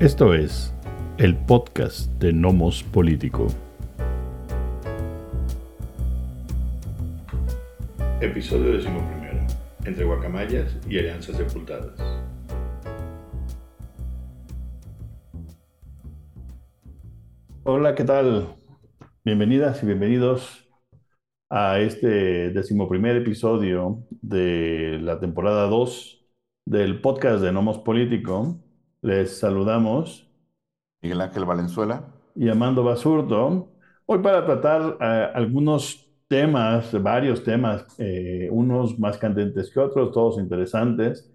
[0.00, 0.74] Esto es
[1.18, 3.48] el podcast de Nomos Político.
[8.22, 9.46] Episodio decimoprimero.
[9.84, 12.00] Entre guacamayas y alianzas sepultadas.
[17.64, 18.56] Hola, ¿qué tal?
[19.22, 20.66] Bienvenidas y bienvenidos
[21.50, 26.26] a este decimoprimer episodio de la temporada 2
[26.64, 28.64] del podcast de Nomos Político.
[29.02, 30.28] Les saludamos.
[31.00, 32.04] Miguel Ángel Valenzuela.
[32.34, 33.72] Y Amando Basurto.
[34.06, 40.38] Hoy para tratar eh, algunos temas, varios temas, eh, unos más candentes que otros, todos
[40.38, 41.32] interesantes,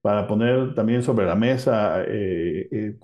[0.00, 2.96] para poner también sobre la mesa eh,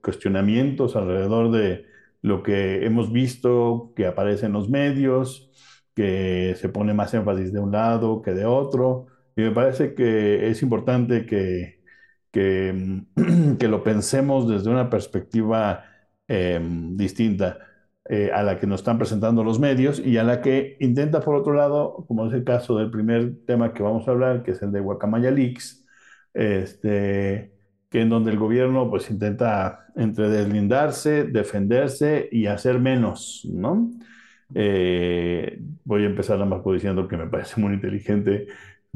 [0.00, 1.86] cuestionamientos alrededor de
[2.22, 5.50] lo que hemos visto que aparece en los medios,
[5.94, 9.06] que se pone más énfasis de un lado que de otro.
[9.36, 11.75] Y me parece que es importante que,
[13.58, 15.84] que, lo pensemos desde una perspectiva
[16.28, 17.58] em, distinta
[18.08, 21.34] eh, a la que nos están presentando los medios y a la que intenta, por
[21.34, 24.62] otro lado, como es el caso del primer tema que vamos a hablar, que es
[24.62, 25.86] el de Guacamaya Leaks,
[26.34, 27.52] este,
[27.90, 33.90] que en donde el gobierno pues intenta entre deslindarse, defenderse y hacer menos, ¿no?
[34.54, 38.46] Eh, voy a empezar nada más diciendo que me parece muy inteligente,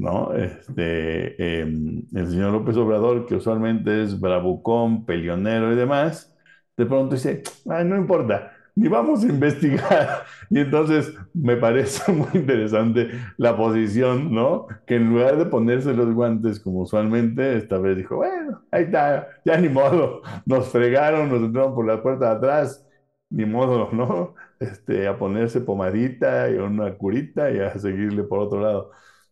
[0.00, 0.32] ¿no?
[0.34, 6.34] Este, em, el señor López Obrador, que usualmente es bravucón, peleonero y demás,
[6.76, 10.24] de pronto dice, no importa, ni vamos a investigar.
[10.52, 14.66] Y entonces me parece muy interesante la posición, ¿no?
[14.86, 19.28] Que en lugar de ponerse los guantes como usualmente, esta vez dijo, bueno, ahí está,
[19.44, 22.84] ya ni modo, nos fregaron, nos entraron por la puerta de atrás,
[23.30, 24.34] ni modo, ¿no?
[24.58, 28.90] Este, a ponerse pomadita y una curita y a seguirle por otro lado.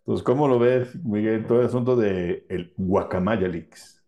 [0.08, 4.02] Entonces, ¿cómo lo ves, Miguel, todo el asunto del el Guacamaya Leaks?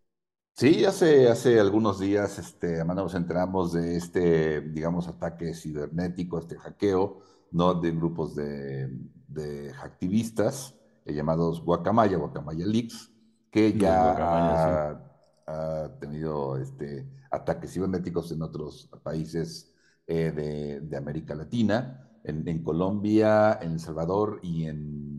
[0.55, 7.21] Sí, hace, hace algunos días, este, nos enteramos de este, digamos, ataque cibernético, este hackeo,
[7.51, 7.75] ¿no?
[7.75, 8.89] De grupos de,
[9.29, 10.75] de activistas
[11.05, 13.13] eh, llamados Guacamaya, Guacamaya Leaks,
[13.51, 15.03] que ya
[15.47, 19.75] ha, tenido este, ataques cibernéticos en otros países
[20.07, 25.10] eh, de, de, América Latina, en, en, Colombia, en El Salvador y en,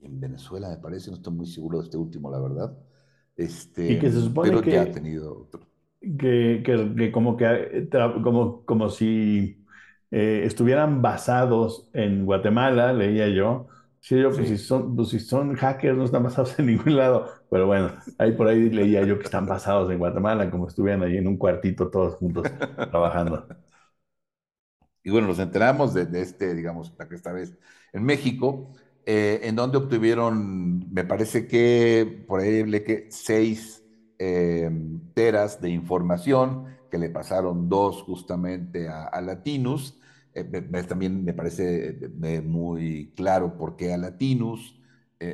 [0.00, 2.76] en Venezuela, me parece, no estoy muy seguro de este último, la verdad.
[3.36, 5.60] Este, y que se supone pero que, ya ha tenido otro.
[6.00, 7.88] Que, que, que como que
[8.22, 9.64] como, como si
[10.10, 13.68] eh, estuvieran basados en Guatemala, leía yo.
[14.00, 17.26] Sí, yo, pues, Si, son, pues, si son hackers, no están basados en ningún lado.
[17.50, 21.16] Pero bueno, ahí por ahí leía yo que están basados en Guatemala, como estuvieran ahí
[21.16, 22.44] en un cuartito todos juntos
[22.90, 23.46] trabajando.
[25.02, 27.56] Y bueno, nos enteramos de, de este, digamos, esta vez
[27.92, 28.72] en México,
[29.06, 33.82] eh, en donde obtuvieron, me parece que por ahí que seis
[34.18, 34.70] eh,
[35.14, 39.98] teras de información que le pasaron dos justamente a, Latinus.
[40.34, 40.44] Eh,
[40.86, 41.98] también me parece
[42.44, 44.78] muy claro por qué a Latinus.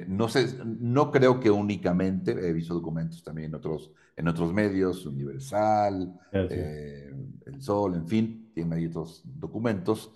[0.06, 5.04] no sé, no creo que únicamente, he visto documentos también en otros, en otros medios,
[5.04, 10.12] Universal, El Sol, en fin, tiene ahí otros documentos.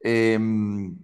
[0.00, 0.96] Em,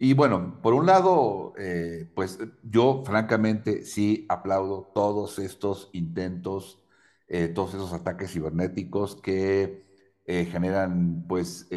[0.00, 6.84] y bueno, por un lado, eh, pues yo francamente sí aplaudo todos estos intentos,
[7.26, 9.84] eh, todos esos ataques cibernéticos que
[10.24, 11.68] eh, generan pues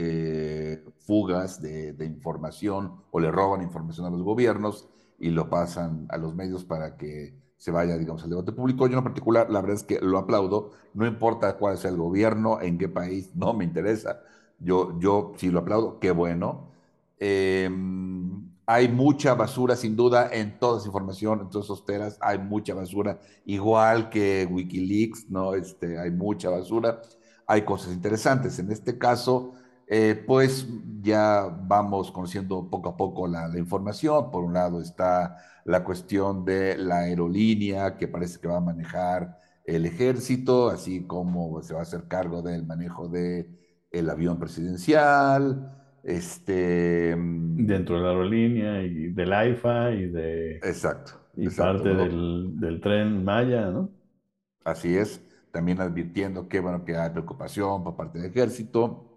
[1.00, 6.36] fugas de, información o le roban información a los gobiernos y lo pasan a los
[6.36, 8.88] medios para que se vaya, digamos, al debate público.
[8.88, 12.62] Yo en particular, la verdad es que lo aplaudo, no importa cuál sea el gobierno,
[12.62, 14.22] en qué país, no me interesa.
[14.60, 16.71] Yo, yo sí lo aplaudo, qué bueno
[17.24, 22.40] Em, hay mucha basura, sin duda, en toda esa información, en todas esos teras, hay
[22.40, 25.54] mucha basura, igual que Wikileaks, ¿no?
[25.54, 27.00] Este, hay mucha basura,
[27.46, 28.58] hay cosas interesantes.
[28.58, 29.54] En este caso,
[29.88, 30.68] eh, pues
[31.02, 34.32] ya vamos conociendo poco a poco la, información.
[34.32, 39.38] Por un lado está la cuestión de la aerolínea que parece que va a manejar
[39.66, 43.60] el ejército, así como se va a hacer cargo del manejo del
[43.92, 45.81] el avión presidencial.
[46.04, 50.56] Este, mm, Dentro de la aerolínea y del AIFA y de...
[50.58, 51.14] Exacto.
[51.36, 53.90] Y parte del, del, tren Maya, ¿no?
[54.64, 55.22] Así es.
[55.52, 59.08] También advirtiendo que, bueno, que hay preocupación por parte del ejército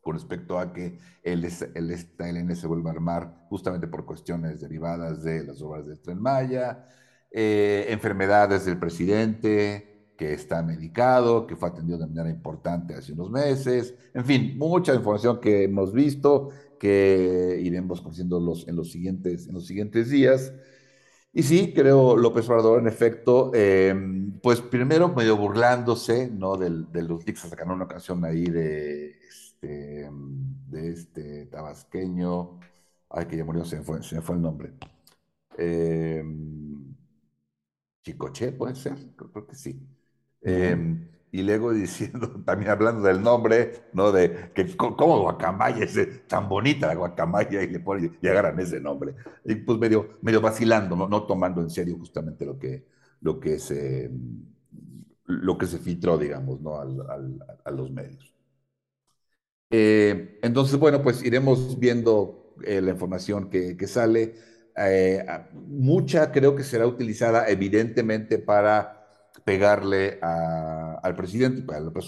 [0.00, 5.44] con respecto a que el, el se vuelva a armar justamente por cuestiones derivadas de
[5.44, 6.86] las obras del tren Maya,
[7.30, 9.87] eh, enfermedades del presidente,
[10.18, 14.92] que está medicado, que fue atendido de manera importante hace unos meses, en fin, mucha
[14.94, 20.52] información que hemos visto, que iremos conociendo en, los siguientes, en los siguientes días.
[21.32, 23.94] Y sí, creo López Obrador, en efecto, eh,
[24.42, 26.56] pues primero medio burlándose, ¿no?
[26.56, 30.10] Del, de los leaks, sacaron una canción ahí de este,
[30.68, 32.58] de este tabasqueño,
[33.10, 34.72] ay, que ya murió, se me fue, el nombre.
[35.56, 36.24] Eh,
[38.02, 39.97] Chicoche, puede ser, creo, que sí.
[40.42, 40.76] Eh,
[41.30, 44.12] y luego diciendo, también hablando del nombre, ¿no?
[44.12, 48.80] De que cómo guacamaya es tan bonita la guacamaya y le ponen, y agarran ese
[48.80, 49.14] nombre.
[49.44, 51.22] Y pues medio, medio vacilando, ¿no?
[51.26, 52.86] tomando en serio justamente lo que,
[53.20, 54.10] lo que, se,
[55.26, 56.80] lo que se filtró, digamos, ¿no?
[56.80, 58.34] A los medios.
[59.70, 64.34] Eh, entonces, bueno, pues iremos viendo eh, la información que, que sale.
[64.76, 65.24] Eh,
[65.66, 68.97] mucha creo que será utilizada evidentemente para
[69.44, 72.06] pegarle al presidente, al López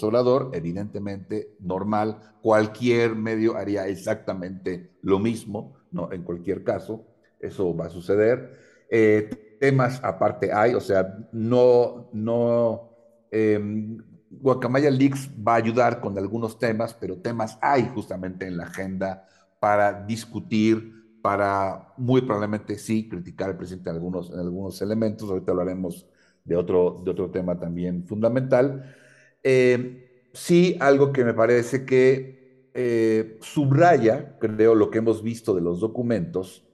[0.53, 6.11] evidentemente normal, cualquier medio haría exactamente lo mismo, ¿no?
[6.11, 7.05] En cualquier caso,
[7.39, 8.59] eso va a suceder.
[8.89, 12.89] Eh, temas aparte hay, o sea, no, no,
[13.31, 13.97] eh,
[14.29, 19.27] Guacamaya Leaks va a ayudar con algunos temas, pero temas hay justamente en la agenda
[19.59, 25.51] para discutir, para muy probablemente sí criticar al presidente en algunos, en algunos elementos, ahorita
[25.51, 26.07] hablaremos
[26.43, 28.95] de otro, de otro tema también fundamental.
[29.43, 35.61] Eh, sí, algo que me parece que eh, subraya, creo, lo que hemos visto de
[35.61, 36.65] los documentos,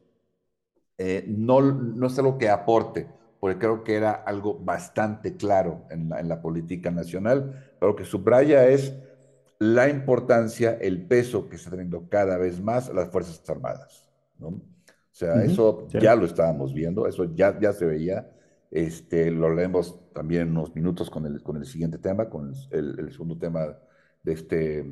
[0.98, 3.08] eh, no, no es algo que aporte,
[3.40, 7.96] porque creo que era algo bastante claro en la, en la política nacional, pero lo
[7.96, 8.94] que subraya es
[9.60, 14.08] la importancia, el peso que está teniendo cada vez más las Fuerzas Armadas.
[14.38, 14.48] ¿no?
[14.50, 14.62] O
[15.12, 18.30] sea, eso ya lo estábamos viendo, eso ya, ya se veía.
[18.70, 23.12] Este, lo leemos también en unos minutos con el, con el siguiente tema, con el,
[23.12, 23.78] segundo tema
[24.24, 24.84] de este,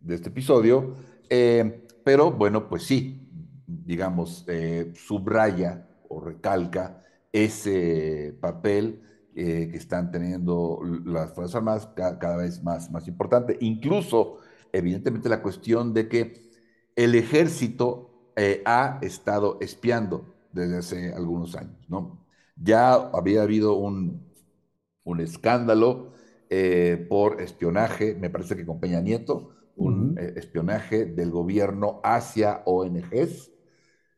[0.00, 0.94] de este episodio.
[1.28, 3.28] Eh, pero bueno, pues sí,
[3.66, 7.02] digamos, eh, subraya o recalca
[7.32, 9.02] ese papel
[9.34, 13.56] eh, que están teniendo las Fuerzas Armadas cada, vez más, más importante.
[13.60, 14.38] Incluso,
[14.72, 16.50] evidentemente, la cuestión de que
[16.94, 18.10] el ejército
[18.64, 22.23] ha estado espiando desde hace algunos años, ¿no?
[22.56, 24.22] Ya había habido un,
[25.04, 26.12] un escándalo
[26.50, 32.62] eh, por espionaje, me parece que con Peña Nieto, un eh, espionaje del gobierno hacia
[32.66, 33.50] ONGs.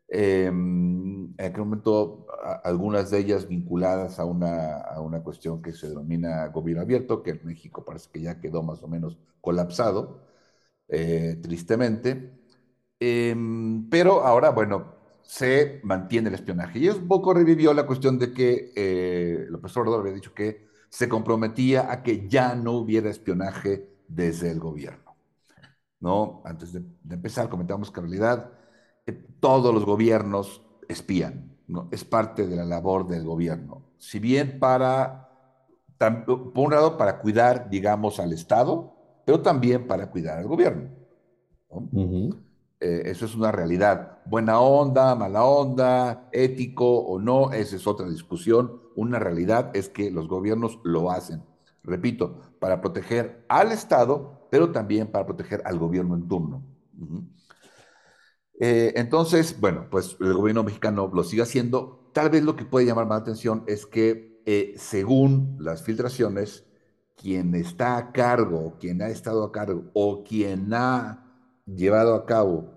[0.08, 2.26] Em, en aquel momento,
[2.64, 7.30] algunas de ellas vinculadas a una, a una cuestión que se denomina gobierno abierto, que
[7.32, 10.22] en México parece que ya quedó más o menos colapsado,
[10.88, 12.32] eh, tristemente.
[13.00, 14.95] Em, pero ahora, bueno,
[15.26, 16.78] se mantiene el espionaje.
[16.78, 20.66] Y es un poco revivió la cuestión de que eh, López Obrador había dicho que
[20.88, 25.16] se comprometía a que ya no hubiera espionaje desde el gobierno.
[26.00, 26.42] ¿no?
[26.44, 28.52] Antes de, empezar, comentamos que en realidad
[29.06, 31.88] eh, todos los gobiernos espían, ¿no?
[31.90, 33.82] es parte de la labor del gobierno.
[33.98, 35.28] Si bien para,
[35.98, 38.94] por un lado, para cuidar, digamos, al Estado,
[39.24, 40.90] pero también para cuidar al gobierno.
[41.70, 42.45] ¿no?
[42.80, 44.18] Eh, eso es una realidad.
[44.26, 48.82] Buena onda, mala onda, ético o no, esa es otra discusión.
[48.94, 51.42] Una realidad es que los gobiernos lo hacen,
[51.82, 56.62] repito, para proteger al Estado, pero también para proteger al gobierno en turno.
[58.58, 62.10] Eh, entonces, bueno, pues el gobierno mexicano lo sigue haciendo.
[62.12, 66.64] Tal vez lo que puede llamar más atención es que, eh, según las filtraciones,
[67.16, 71.22] quien está a cargo, quien ha estado a cargo o quien ha
[71.66, 72.75] llevado a cabo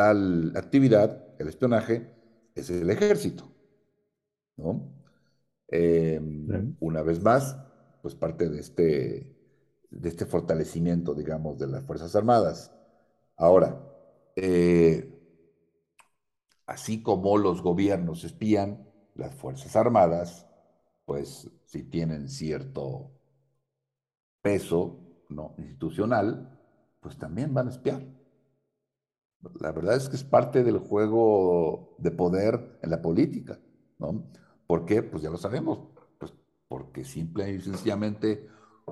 [0.00, 2.10] tal actividad, el espionaje,
[2.54, 3.54] es el ejército.
[4.56, 4.94] ¿no?
[5.68, 7.54] Em, una vez más,
[8.00, 9.36] pues parte de este,
[9.90, 12.72] de este fortalecimiento, digamos, de las Fuerzas Armadas.
[13.36, 13.78] Ahora,
[14.36, 15.06] eh,
[16.64, 20.46] así como los gobiernos espían, las Fuerzas Armadas,
[21.04, 23.10] pues si tienen cierto
[24.40, 25.54] peso ¿no?
[25.58, 26.58] institucional,
[27.00, 28.19] pues también van a espiar.
[29.60, 33.58] La verdad es que es parte del juego de poder en la política,
[33.98, 34.24] ¿no?
[34.66, 35.02] ¿Por qué?
[35.02, 35.78] Pues ya lo sabemos,
[36.18, 36.32] pues
[36.68, 38.46] porque simple y sencillamente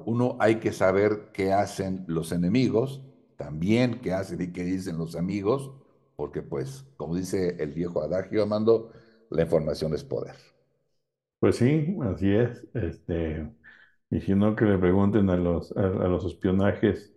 [0.06, 3.02] uno hay que saber qué hacen los enemigos,
[3.36, 5.70] también qué hacen y qué dicen los amigos,
[6.16, 8.90] porque pues, como dice el viejo adagio, Amando,
[9.30, 10.34] la información es poder.
[11.40, 12.66] Pues sí, así es.
[12.74, 13.48] Este,
[14.10, 17.14] y si no, que le pregunten a los, a los espionajes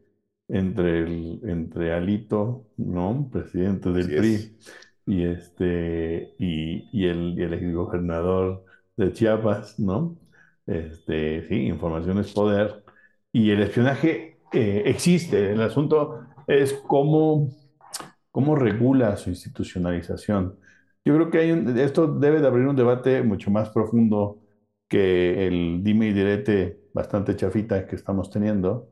[0.52, 3.30] entre, el, entre Alito, ¿no?
[3.32, 4.58] Presidente del PRI,
[5.06, 8.66] y, este, y, y, el, y el exgobernador
[8.98, 10.18] de Chiapas, ¿no?
[10.68, 12.84] Este, sí, información es poder.
[13.32, 15.52] Y el espionaje eh, existe.
[15.54, 17.50] El asunto es cómo,
[18.32, 20.58] cómo regula su institucionalización.
[21.06, 24.40] Yo creo que hay un- esto debe de abrir un debate mucho más profundo
[24.90, 28.91] que el dime y direte bastante chafita que estamos teniendo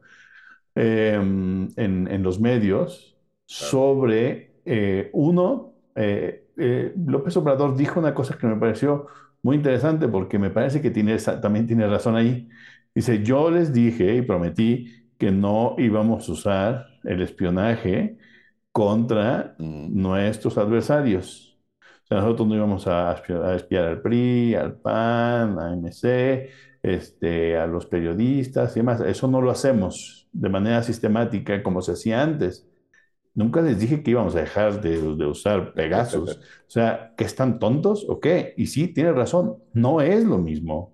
[0.76, 3.18] eh, en, en los medios
[3.58, 3.74] Claro.
[3.76, 9.08] sobre, eh, uno, eh, eh, López Obrador dijo una cosa que me pareció
[9.42, 12.50] muy interesante porque me parece que tiene, también tiene razón ahí.
[12.94, 18.18] Dice, yo les dije y prometí que no íbamos a usar el espionaje
[18.72, 21.60] contra nuestros adversarios.
[22.04, 26.50] O sea, nosotros no íbamos a espiar, a espiar al PRI, al PAN, a MC,
[26.82, 29.02] este, a los periodistas y demás.
[29.02, 32.68] Eso no lo hacemos de manera sistemática como se hacía antes.
[33.36, 36.40] Nunca les dije que íbamos a dejar de, de usar Pegasus.
[36.70, 38.54] O sea, ¿que están tontos o qué?
[38.58, 40.94] Y sí, tiene razón, no es lo mismo.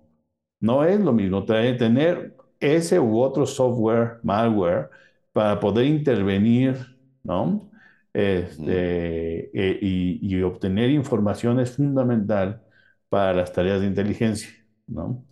[0.60, 4.88] No es lo mismo tener ese u otro software, malware,
[5.32, 6.76] para poder intervenir,
[7.22, 7.70] ¿no?
[8.12, 12.62] Este, eh, y, y obtener información es fundamental
[13.10, 14.50] para las tareas de inteligencia,
[14.86, 15.24] ¿no?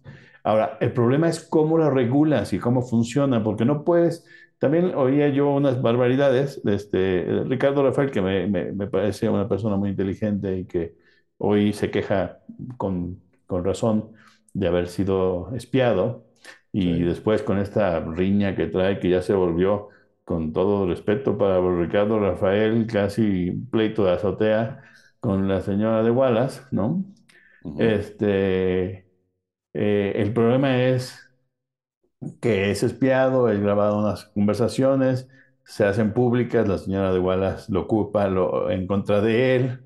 [0.45, 4.27] Ahora, el problema es cómo lo regulas y cómo funciona, porque no puedes.
[4.59, 9.49] También oía yo unas barbaridades de este, Ricardo Rafael, que me, me- me parece una
[9.49, 10.97] persona muy inteligente y que
[11.39, 12.41] hoy se queja
[12.77, 14.13] con, con razón
[14.53, 16.27] de haber sido espiado
[16.73, 17.05] y Sí.
[17.05, 19.89] después con esta riña que trae que ya se volvió,
[20.25, 24.83] con todo respeto para Ricardo Rafael, casi pleito de azotea
[25.21, 27.05] con la señora de Wallace, ¿no?
[27.77, 29.07] Este,
[29.75, 31.19] eh, el problema es
[32.41, 35.29] que es espiado, es grabado unas conversaciones,
[35.65, 38.27] se hacen públicas, la señora de Wallace lo ocupa
[38.71, 39.81] en contra de él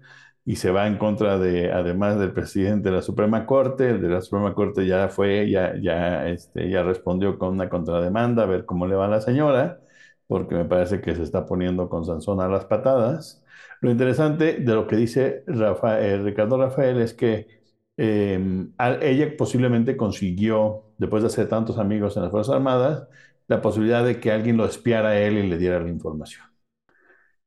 [0.45, 4.09] y se va en contra de, además del presidente de la Suprema Corte, el de
[4.09, 8.65] la Suprema Corte ya fue, ya, ya, este, ya respondió con una contrademanda, a ver
[8.65, 9.81] cómo le va a la señora,
[10.27, 13.45] porque me parece que se está poniendo con Sansón a las patadas.
[13.81, 17.58] Lo interesante de lo que dice Rafa- eh, Ricardo Rafael es que
[18.79, 23.09] a- ella posiblemente consiguió, después de hacer tantos amigos en las Fuerzas Armadas,
[23.49, 26.45] la posibilidad de que alguien lo espiara a él y le diera la información.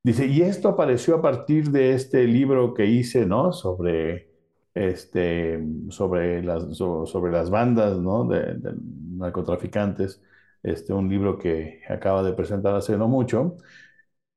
[0.03, 3.53] Dice, y esto apareció a partir de este libro que hice, ¿no?
[3.53, 4.29] Sobre,
[4.73, 8.25] este, sobre las, so- sobre las bandas, ¿no?
[8.25, 8.57] De,
[9.17, 10.21] narcotraficantes.
[10.63, 13.57] Este, un libro que acaba de presentar hace no mucho.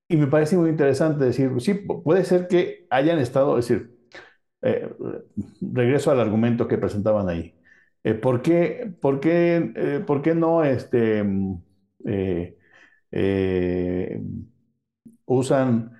[0.08, 3.93] Y me parece muy interesante decir, sí, pu- puede ser que hayan estado, es decir,
[4.64, 4.88] eh,
[5.60, 7.54] regreso al argumento que presentaban ahí.
[8.02, 11.54] Eh, ¿por qué, por qué, eh, por qué no este, mm,
[15.26, 15.92] usan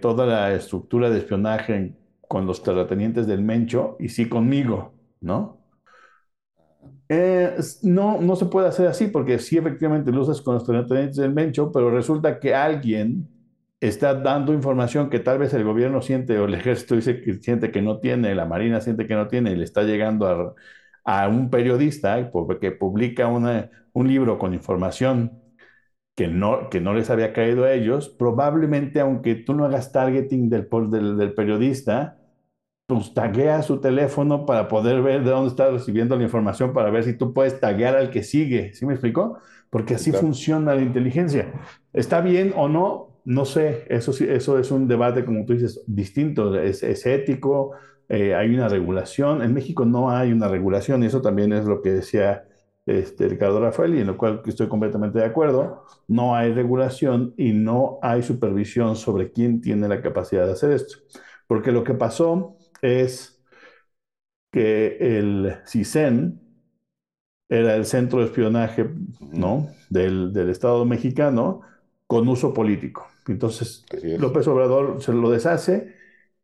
[0.00, 1.94] toda la estructura de espionaje
[2.28, 5.58] con los terratenientes del Mencho y sí conmigo, ¿no?
[7.82, 11.34] No, no se puede hacer así porque sí efectivamente lo usas con los terratenientes del
[11.34, 13.28] Mencho, pero resulta que alguien
[13.88, 17.70] está dando información que tal vez el gobierno siente o el ejército dice que siente
[17.72, 20.26] que no tiene, la marina siente que no tiene y le está llegando
[21.04, 25.38] a, a un periodista que publica una, un libro con información
[26.14, 30.50] que no, que no les había caído a ellos, probablemente aunque tú no hagas targeting
[30.50, 32.18] del, del, del periodista,
[32.86, 37.04] pues taguea su teléfono para poder ver de dónde está recibiendo la información, para ver
[37.04, 38.74] si tú puedes taguear al que sigue.
[38.74, 39.38] ¿Sí me explicó?
[39.70, 40.28] Porque Sí, así claro.
[40.28, 41.52] funciona la inteligencia.
[41.92, 43.11] ¿Está bien o no?
[43.24, 43.84] No sé.
[43.88, 46.54] Eso, eso es un debate, como tú dices, distinto.
[46.58, 47.72] Es, ético,
[48.08, 49.42] eh, hay una regulación.
[49.42, 52.44] En México no hay una regulación, y eso también es lo que decía
[52.86, 55.84] este, Ricardo Rafael, y en lo cual estoy completamente de acuerdo.
[56.08, 60.98] No hay regulación y no hay supervisión sobre quién tiene la capacidad de hacer esto.
[61.46, 63.42] Porque lo que pasó es
[64.50, 66.40] que el CISEN
[67.48, 68.88] era el centro de espionaje
[69.90, 71.60] del Estado mexicano
[72.06, 73.11] con uso político.
[73.28, 73.84] Entonces.
[74.18, 75.94] López Obrador se lo deshace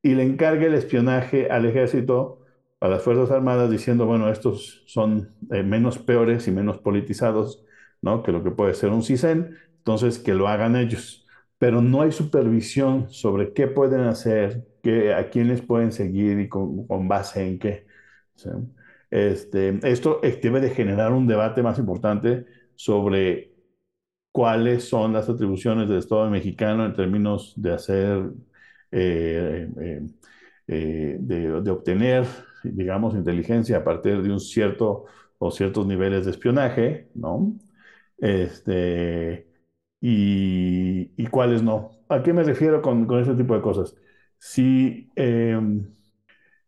[0.03, 2.41] y le encarga el espionaje al ejército,
[2.81, 7.65] a las Fuerzas Armadas, diciendo, bueno, estos son eh, menos peores y menos politizados
[8.01, 8.23] ¿no?
[8.23, 11.27] que lo que puede ser un CISEN, entonces que lo hagan ellos.
[11.59, 16.87] Pero no hay supervisión sobre qué pueden hacer, qué, a quiénes pueden seguir y con,
[16.87, 17.87] con base en qué.
[18.37, 18.49] ¿sí?
[19.11, 22.45] Este, esto debe de generar un debate más importante
[22.75, 23.55] sobre
[24.39, 28.31] cuáles son las atribuciones del Estado mexicano en términos de hacer,
[28.93, 30.07] eh, eh,
[30.69, 32.25] eh, de, obtener,
[32.63, 35.07] digamos, inteligencia a partir de un cierto
[35.39, 37.53] o ciertos niveles de espionaje, ¿no?
[38.19, 39.49] Este,
[40.01, 41.91] y, cuáles no.
[42.09, 43.97] ¿A qué me refiero con, con ese tipo de cosas?
[44.39, 45.59] Si, eh,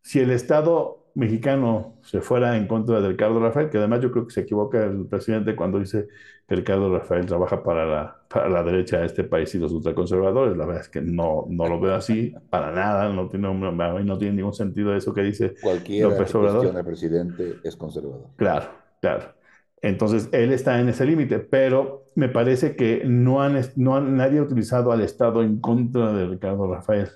[0.03, 4.27] si el Estado mexicano se fuera en contra de Ricardo Rafael, que además yo creo
[4.27, 6.09] que se equivoca el presidente cuando dice
[6.47, 10.57] que Ricardo Rafael trabaja para la, para la derecha de este país y los ultraconservadores.
[10.57, 14.37] La verdad es que no, no lo veo así, para nada, no tiene, no tiene
[14.37, 16.85] ningún sentido eso que dice Cualquier López Obrador.
[16.85, 18.29] presidente es conservador.
[18.37, 18.67] Claro,
[19.01, 19.35] claro.
[19.83, 24.39] Entonces, él está en ese límite, pero me parece que no, han, no han, nadie
[24.39, 27.09] ha utilizado al Estado en contra de Ricardo Rafael.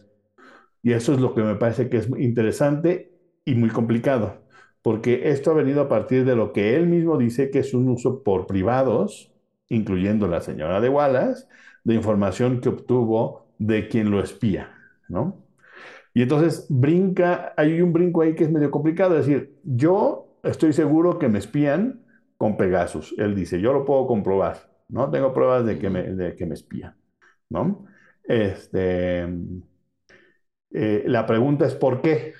[0.83, 3.14] Y eso es lo que me parece que es interesante
[3.45, 4.43] y muy complicado,
[4.83, 7.89] porque esto ha venido a partir de lo que él mismo dice que es un
[7.89, 9.33] uso por privados,
[9.69, 11.47] incluyendo la señora de Wallace,
[11.85, 14.71] de información que obtuvo de quien lo espía,
[15.09, 15.45] ¿no?
[16.15, 20.73] Y entonces brinca, hay un brinco ahí que es medio complicado, es decir, yo estoy
[20.73, 22.05] seguro que me espían
[22.37, 23.15] con Pegasus.
[23.19, 25.11] Él dice, yo lo puedo comprobar, ¿no?
[25.11, 26.95] Tengo pruebas de que me, de que me espían,
[27.51, 27.87] ¿no?
[28.23, 29.29] Este,
[30.71, 32.35] eh, la pregunta es, ¿por qué?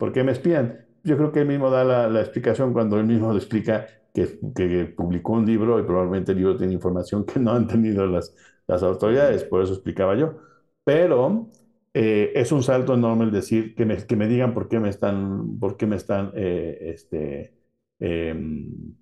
[0.00, 0.86] ¿Por qué me espían?
[1.04, 5.34] Yo creo que él mismo da la, explicación cuando él mismo explica que, que, publicó
[5.34, 8.34] un libro y probablemente el libro tiene información que no han tenido las,
[8.66, 10.34] las autoridades, por eso explicaba yo.
[10.84, 11.50] Pero
[11.94, 14.88] eh, es un salto enorme el decir que me, que me digan por qué me
[14.88, 17.54] están, por qué me están eh, este,
[18.00, 18.94] em,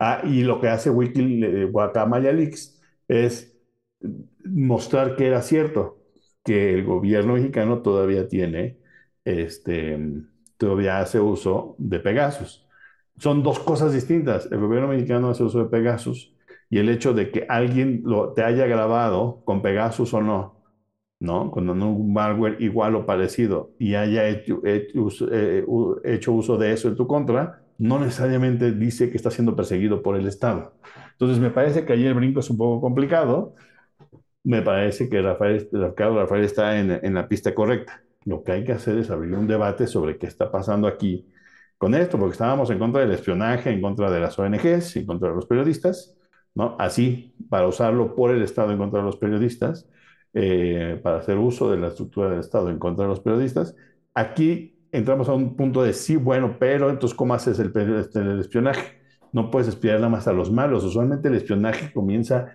[0.00, 3.54] Ah, y lo que hace Wiki eh, Guacamaya Leaks es
[4.44, 5.98] mostrar que era cierto,
[6.44, 8.78] que el gobierno mexicano todavía tiene,
[9.24, 9.98] este,
[10.60, 12.68] todavía hace uso de Pegasus.
[13.16, 14.46] Son dos cosas distintas.
[14.52, 16.34] El gobierno mexicano hace uso de Pegasus
[16.68, 20.62] y el hecho de que alguien lo, te haya grabado con Pegasus o no,
[21.18, 21.50] ¿no?
[21.50, 27.06] Con un malware igual o parecido y haya hecho, eh, uso de eso en tu
[27.06, 30.74] contra, no necesariamente dice que está siendo perseguido por el Estado.
[31.12, 33.54] Entonces, me parece que ahí el brinco es un poco complicado.
[34.44, 38.02] Me parece que Rafael, Rafael está en la pista correcta.
[38.24, 41.26] Lo que hay que hacer es abrir un debate sobre qué está pasando aquí
[41.78, 45.30] con esto, porque estábamos en contra del espionaje, en contra de las ONGs, en contra
[45.30, 46.14] de los periodistas,
[46.54, 46.76] ¿no?
[46.78, 49.88] Así, para usarlo por el Estado en contra de los periodistas,
[50.34, 53.74] eh, para hacer uso de la estructura del Estado en contra de los periodistas.
[54.14, 58.40] Aquí entramos a un punto de sí, bueno, pero entonces, ¿cómo haces el, este, el
[58.40, 59.00] espionaje?
[59.32, 60.84] No puedes espiar nada más a los malos.
[60.84, 62.52] Usualmente el espionaje comienza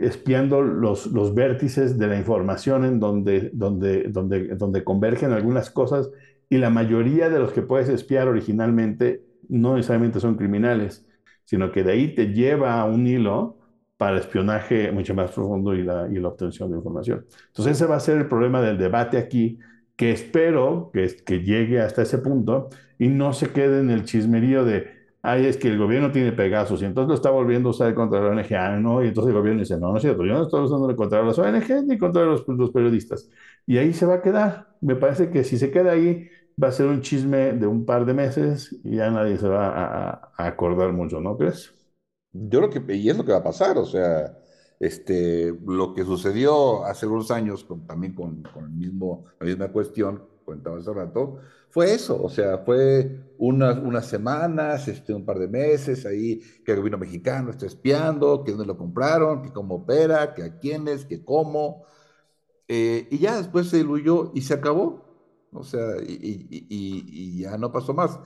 [0.00, 6.10] espiando los, los vértices de la información en donde, donde, donde, donde convergen algunas cosas
[6.48, 11.06] y la mayoría de los que puedes espiar originalmente no necesariamente son criminales,
[11.44, 13.58] sino que de ahí te lleva a un hilo
[13.96, 17.24] para espionaje mucho más profundo y la, y la obtención de información.
[17.48, 19.58] Entonces ese va a ser el problema del debate aquí
[19.96, 24.64] que espero que, que llegue hasta ese punto y no se quede en el chismerío
[24.64, 24.95] de,
[25.26, 28.20] ay, es que el gobierno tiene Pegasus y entonces lo está volviendo a usar contra
[28.20, 30.42] la ONG, ah, no, y entonces el gobierno dice, no, no es cierto, yo no
[30.44, 33.28] estoy usando contra las ONG ni contra los, los, periodistas.
[33.66, 34.76] Y ahí se va a quedar.
[34.80, 36.28] Me parece que si se queda ahí,
[36.62, 39.68] va a ser un chisme de un par de meses y ya nadie se va
[39.68, 41.74] a, a acordar mucho, ¿no crees?
[42.32, 44.36] Yo creo que, y es lo que va a pasar, o sea,
[44.78, 50.78] este, lo que sucedió hace unos años, también con, el mismo, la misma cuestión, comentaba
[50.78, 56.06] hace rato, fue eso, o sea, fue unas, unas semanas, este, un par de meses
[56.06, 60.42] ahí, que el gobierno mexicano está espiando, que dónde lo compraron, que cómo opera, que
[60.44, 61.84] a quiénes, que cómo,
[62.68, 65.04] eh, y ya después se diluyó y se acabó,
[65.52, 68.18] o sea, y, ya no pasó más.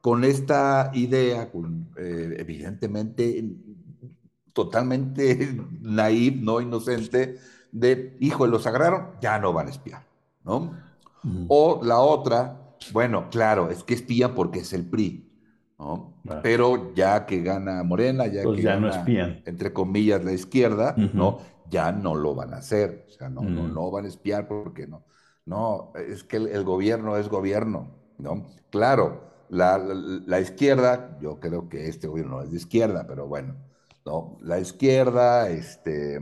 [0.00, 3.44] Con esta idea, con, eh, evidentemente
[4.52, 7.38] totalmente naif, no inocente,
[7.72, 10.06] de, hijo, los agarraron, ya no van a espiar,
[10.44, 10.85] ¿no?
[11.48, 15.30] O la otra, bueno, claro, es que espían porque es el PRI,
[15.78, 16.14] ¿no?
[16.42, 19.42] Pero ya que gana Morena, ya pues que ya gana, no espían.
[19.44, 21.38] entre comillas, la izquierda, ¿no?
[21.68, 24.86] Ya no lo van a hacer, o sea, no, no, no van a espiar porque
[24.86, 25.04] no.
[25.44, 28.46] No, es que el, gobierno es gobierno, ¿no?
[28.70, 33.54] Claro, la, la, izquierda, yo creo que este gobierno no es de izquierda, pero bueno,
[34.04, 34.38] ¿no?
[34.42, 36.20] La izquierda, este,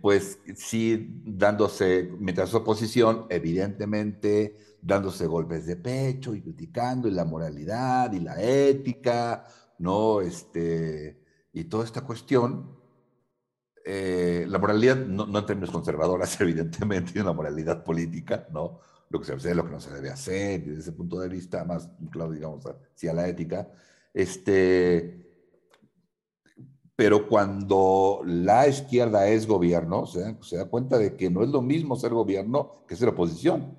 [0.00, 8.12] pues sí, dándose, mientras oposición, evidentemente, dándose golpes de pecho y criticando y la moralidad
[8.12, 9.46] y la ética,
[9.78, 10.20] ¿no?
[10.20, 11.20] Este,
[11.52, 12.78] y toda esta cuestión,
[13.84, 18.80] eh, la moralidad, no, en términos conservadoras, evidentemente, una moralidad política, ¿no?
[19.08, 21.64] Lo que se hace, lo que no se debe hacer, desde ese punto de vista,
[21.64, 23.68] más claro, digamos, hacia la ética,
[24.14, 25.29] este,
[27.00, 30.20] pero cuando la izquierda es gobierno, se
[30.58, 33.74] da, cuenta de que no es lo mismo ser gobierno que ser oposición.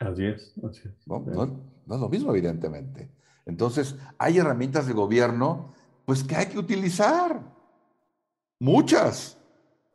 [0.00, 1.06] Así es, así es.
[1.06, 1.22] ¿No?
[1.26, 3.10] es lo mismo, evidentemente.
[3.44, 5.74] Entonces, hay herramientas de gobierno,
[6.06, 7.42] pues que hay que utilizar.
[8.58, 9.36] Muchas,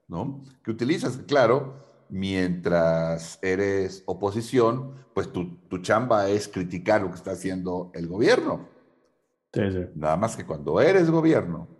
[0.07, 0.43] ¿no?
[0.63, 1.73] Que utilizas, claro,
[2.07, 8.69] mientras eres oposición, pues tu, tu, chamba es criticar lo que está haciendo el gobierno.
[9.53, 9.85] Sí, sí.
[9.95, 11.78] Nada más que cuando eres gobierno,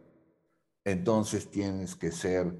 [0.91, 2.54] entonces tienes que ser,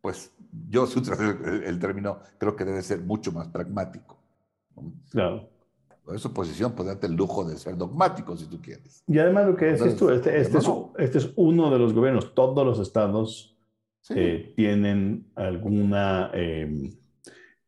[0.00, 0.32] pues
[0.68, 4.18] yo si el, el término, creo que debe ser mucho más pragmático.
[5.10, 5.48] Claro.
[6.14, 9.02] Es oposición, pues date el lujo de ser dogmático si tú quieres.
[9.08, 12.32] Y además lo que decís tú, este, este, es, este es uno de los gobiernos,
[12.32, 13.56] todos los estados
[14.10, 16.92] eh, tienen alguna em,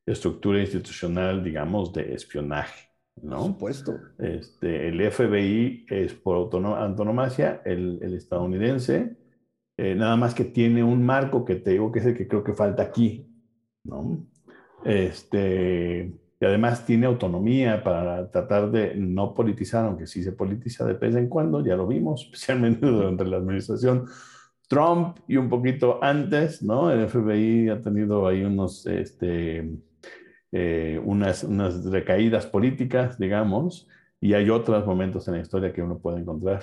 [0.07, 2.88] estructura institucional, digamos, de espionaje.
[3.23, 3.37] ¿No?
[3.37, 3.99] Por supuesto.
[4.19, 9.17] Este, el FBI es por antonomasia el, el estadounidense,
[9.77, 12.43] eh, nada más que tiene un marco que te digo que es el que creo
[12.43, 13.27] que falta aquí,
[13.85, 14.27] ¿no?
[14.85, 20.95] Este, y además tiene autonomía para tratar de no politizar, aunque sí se politiza de
[20.95, 24.07] vez en cuando, ya lo vimos, especialmente durante la administración
[24.69, 26.91] Trump y un poquito antes, ¿no?
[26.91, 29.79] El FBI ha tenido ahí unos, este,
[30.53, 31.45] eh, unas,
[31.85, 33.89] recaídas políticas, digamos,
[34.21, 36.63] y hay otros momentos en la historia que uno puede encontrar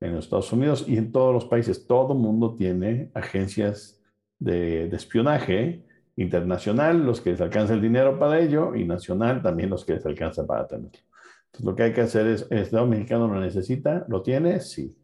[0.00, 1.86] en los Estados Unidos y en todos los países.
[1.86, 4.00] Todo mundo tiene agencias
[4.38, 5.84] de, de espionaje
[6.16, 10.06] internacional, los que les alcanza el dinero para ello, y nacional también los que les
[10.06, 11.00] alcanza para tenerlo.
[11.46, 14.04] Entonces, lo que hay que hacer es, ¿el Estado mexicano lo necesita?
[14.08, 14.60] ¿Lo tiene?
[14.60, 14.96] Sí.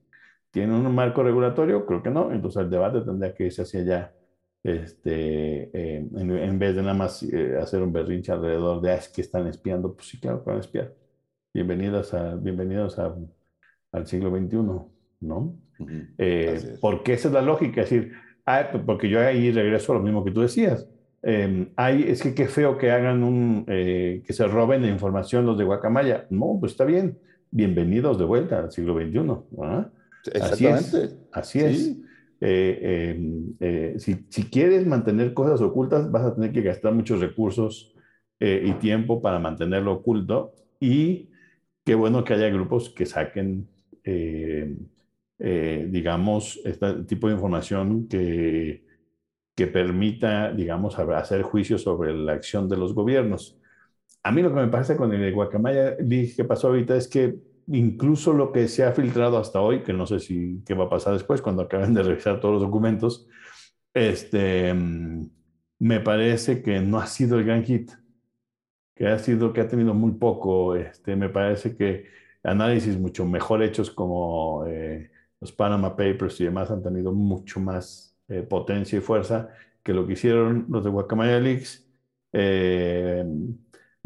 [0.50, 1.84] ¿Tiene un marco regulatorio?
[1.84, 2.32] Creo que no.
[2.32, 4.14] Entonces el debate tendría que irse hacia allá.
[4.66, 9.08] Este, eh, en, vez de nada más eh, hacer un berrinche alrededor de, ah, es
[9.08, 9.94] que están espiando.
[9.94, 10.92] Pues sí, claro que van a espiar.
[11.54, 13.14] Bienvenidos, a, bienvenidos a,
[13.92, 14.56] al siglo XXI,
[15.20, 15.54] ¿no?
[16.18, 17.82] Eh, porque esa es la lógica.
[17.82, 20.88] Es decir, ah, porque yo ahí regreso a lo mismo que tú decías.
[21.22, 25.56] Eh, hay, es que qué feo que hagan un, que se roben la información los
[25.56, 26.26] de Guacamaya.
[26.28, 27.20] No, pues está bien.
[27.52, 29.18] Bienvenidos de vuelta al siglo XXI.
[29.20, 29.46] ¿no?
[30.24, 31.14] Exactamente.
[31.30, 31.86] Así es.
[31.86, 32.06] Eh, em,
[32.40, 37.94] eh, si, si, quieres mantener cosas ocultas, vas a tener que gastar muchos recursos
[38.40, 40.52] eh, y tiempo para mantenerlo oculto.
[40.80, 41.30] Y
[41.84, 43.68] qué bueno que haya grupos que saquen,
[45.38, 48.84] digamos, este tipo de información que,
[49.56, 53.58] que permita, digamos, hacer juicios sobre la acción de los gobiernos.
[54.22, 57.36] A mí lo que me pasa con el Guacamaya, dije que pasó ahorita, es que
[57.68, 60.90] incluso lo que se ha filtrado hasta hoy, que no sé si qué va a
[60.90, 63.28] pasar después cuando acaben de revisar todos los documentos,
[63.94, 64.74] este,
[65.78, 67.90] me parece que no ha sido el gran hit,
[68.94, 72.06] que ha sido que ha tenido muy poco, este, me parece que
[72.42, 78.16] análisis mucho mejor hechos como eh, los Panama Papers y demás han tenido mucho más
[78.28, 79.50] eh, potencia y fuerza
[79.82, 81.86] que lo que hicieron los de Guacamaya Leaks.
[82.32, 83.24] Eh,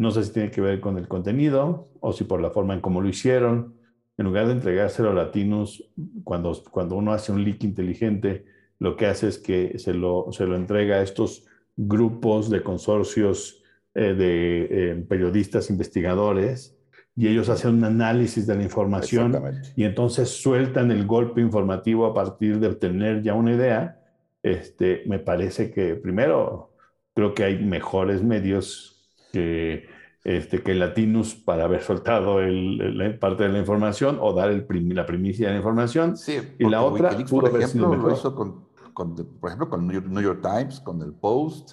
[0.00, 2.80] no sé si tiene que ver con el contenido o si por la forma en
[2.80, 3.74] cómo lo hicieron.
[4.16, 5.90] En lugar de entregárselo a latinos,
[6.24, 8.46] cuando, cuando uno hace un leak inteligente,
[8.78, 11.44] lo que hace es que se lo, se lo entrega a estos
[11.76, 13.62] grupos de consorcios
[13.94, 16.74] eh, de eh, periodistas investigadores
[17.14, 19.38] y ellos hacen un análisis de la información
[19.76, 24.00] y entonces sueltan el golpe informativo a partir de obtener ya una idea.
[24.42, 26.72] Este, me parece que primero
[27.12, 28.89] creo que hay mejores medios
[29.32, 29.88] que,
[30.24, 35.06] este, que Latinus para haber soltado el, parte de la información o dar el la
[35.06, 36.16] primicia de la información.
[36.16, 40.40] Sí, y la otra, por ejemplo, lo hizo con, con, por ejemplo, con New York,
[40.42, 41.72] Times, con el Post.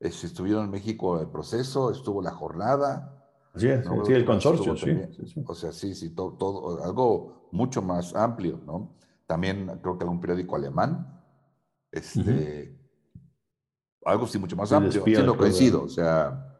[0.00, 3.18] estuvieron en México el proceso, estuvo la jornada.
[3.54, 3.68] Sí,
[4.06, 4.96] sí, el consorcio, sí,
[5.46, 8.94] O sea, sí, sí, todo, todo, algo mucho más amplio, ¿no?
[9.26, 11.20] También creo que algún periódico alemán,
[11.90, 12.74] este,
[14.04, 16.51] algo sí mucho más amplio, sí lo coincido, o sea,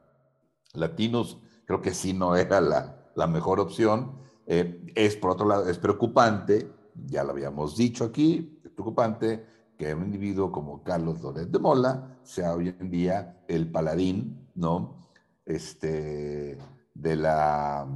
[0.72, 4.18] latinos, creo que sí no era la, mejor opción.
[4.46, 6.70] Eh, es, por otro lado, es preocupante,
[7.06, 9.46] ya lo habíamos dicho aquí, es preocupante
[9.78, 15.08] que un individuo como Carlos Loret de Mola sea hoy en día el paladín, ¿no?
[15.44, 16.58] Este,
[16.94, 17.86] de la,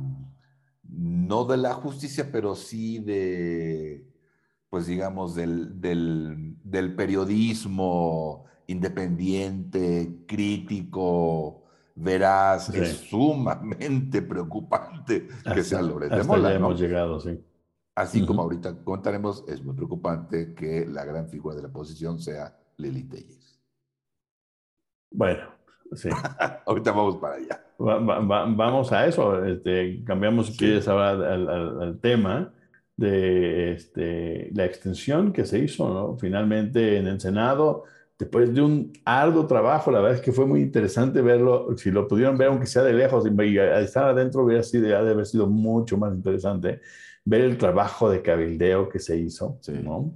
[0.83, 4.11] no de la justicia, pero sí de,
[4.69, 11.65] pues digamos, del, del periodismo independiente, crítico,
[11.97, 16.55] verás, es sumamente preocupante que sea Loret de Mola.
[16.55, 17.43] hemos llegado, sí.
[17.95, 22.55] Así como ahorita contaremos, es muy preocupante que la gran figura de la oposición sea
[22.77, 23.59] Lili Telles.
[25.11, 25.49] Bueno,
[25.95, 26.11] sí.
[26.67, 27.65] ahorita vamos para allá.
[27.79, 29.43] vamos a eso.
[29.47, 32.53] Este, cambiamos, si quieres, ahora al, tema
[32.97, 36.19] de este, la extensión que se hizo, ¿no?
[36.19, 37.85] Finalmente en el Senado
[38.18, 42.09] después de un arduo trabajo, la verdad es que fue muy interesante verlo, si lo
[42.09, 45.98] pudieron ver aunque sea de lejos y estar adentro hubiera sido, de haber sido mucho
[45.98, 46.81] más interesante
[47.24, 50.14] ver el trabajo de cabildeo que se hizo, ¿no?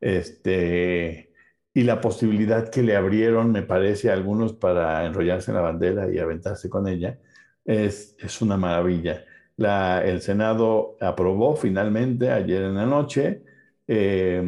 [0.00, 1.32] Este,
[1.74, 6.10] y la posibilidad que le abrieron, me parece, a algunos para enrollarse en la bandera
[6.12, 7.18] y aventarse con ella,
[7.64, 9.24] es, es una maravilla.
[9.56, 13.44] La, el Senado aprobó finalmente ayer en la noche
[13.86, 14.42] eh,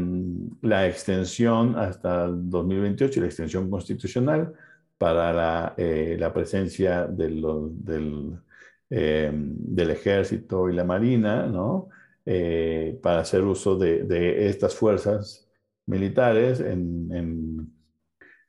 [0.63, 4.55] la extensión hasta el 2028, la extensión constitucional
[4.99, 8.39] para la, eh, la presencia de del,
[8.91, 11.89] eh, del ejército y la marina, ¿no?
[13.03, 15.49] para hacer uso de, estas fuerzas
[15.87, 17.73] militares en, en,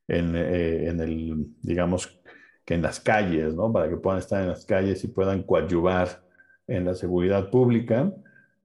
[0.07, 2.19] en, en, el, digamos,
[2.65, 3.71] que en las calles, ¿no?
[3.71, 6.23] Para que puedan estar en las calles y puedan coadyuvar
[6.67, 8.11] en la seguridad pública.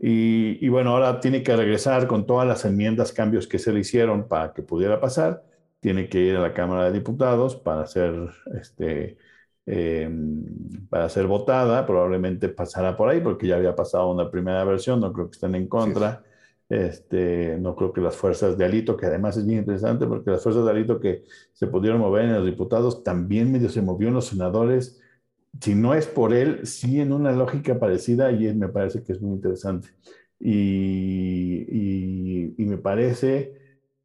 [0.05, 4.27] Y, bueno, ahora tiene que regresar con todas las enmiendas, cambios que se le hicieron
[4.27, 5.45] para que pudiera pasar.
[5.79, 8.13] Tiene que ir a la Cámara de Diputados para ser,
[8.61, 9.17] este,
[9.65, 10.45] em,
[10.91, 11.87] para ser votada.
[11.87, 15.01] Probablemente pasará por ahí porque ya había pasado una primera versión.
[15.01, 16.25] No creo que estén en contra.
[16.69, 20.43] Este, no creo que las fuerzas de Alito, que además es bien interesante porque las
[20.43, 24.15] fuerzas de Alito que se pudieron mover en los diputados, también medio se movió en
[24.15, 25.02] los senadores
[25.61, 29.21] si no es por él, sí en una lógica parecida y me parece que es
[29.21, 29.89] muy interesante.
[30.41, 33.55] Y, me parece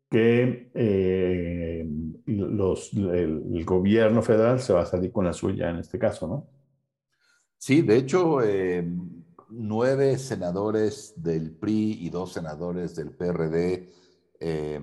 [0.10, 1.88] que eh,
[2.26, 6.48] el, gobierno federal se va a salir con la suya en este caso, ¿no?
[7.58, 8.86] Sí, de hecho, eh,
[9.50, 13.90] nueve senadores del PRI y dos senadores del PRD
[14.40, 14.80] eh,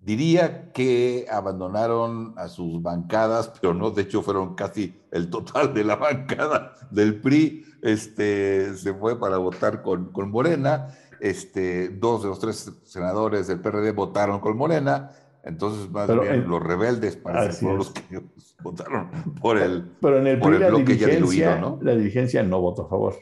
[0.00, 5.84] Diría que abandonaron a sus bancadas, pero no, de hecho fueron casi el total de
[5.84, 10.88] la bancada del PRI, este, se fue para votar con, con Morena,
[11.20, 15.10] este, dos de los tres senadores del PRD votaron con Morena,
[15.44, 18.22] entonces más bien los rebeldes fueron los que
[18.62, 19.10] votaron
[19.40, 21.78] por el, pero en el, por el bloque ya diluido, ¿no?
[21.82, 23.14] La dirigencia no votó a favor.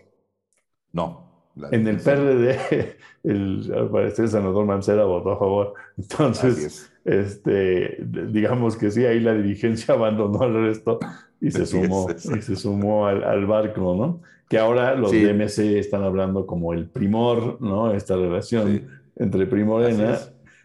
[0.92, 1.27] No,
[1.70, 5.74] en el PRD, el, al parecer el senador Mancera votó a favor.
[5.96, 10.98] Entonces, este, digamos que sí, ahí la dirigencia abandonó al resto
[11.40, 14.22] y se sumó, y se sumó al, al, barco, ¿no?
[14.48, 17.92] Que ahora los DMC están hablando como el primor, ¿no?
[17.92, 20.18] Esta relación entre Primorena,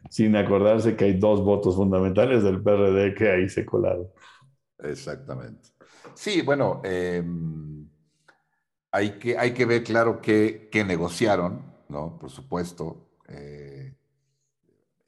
[0.09, 4.07] sin acordarse que hay dos votos fundamentales del PRD que ahí se colaron.
[4.79, 5.69] Exactamente.
[6.13, 7.23] Sí, bueno, eh,
[8.93, 12.17] hay que, hay que ver claro qué, negociaron, ¿no?
[12.19, 13.09] Por supuesto.
[13.27, 13.91] Eh,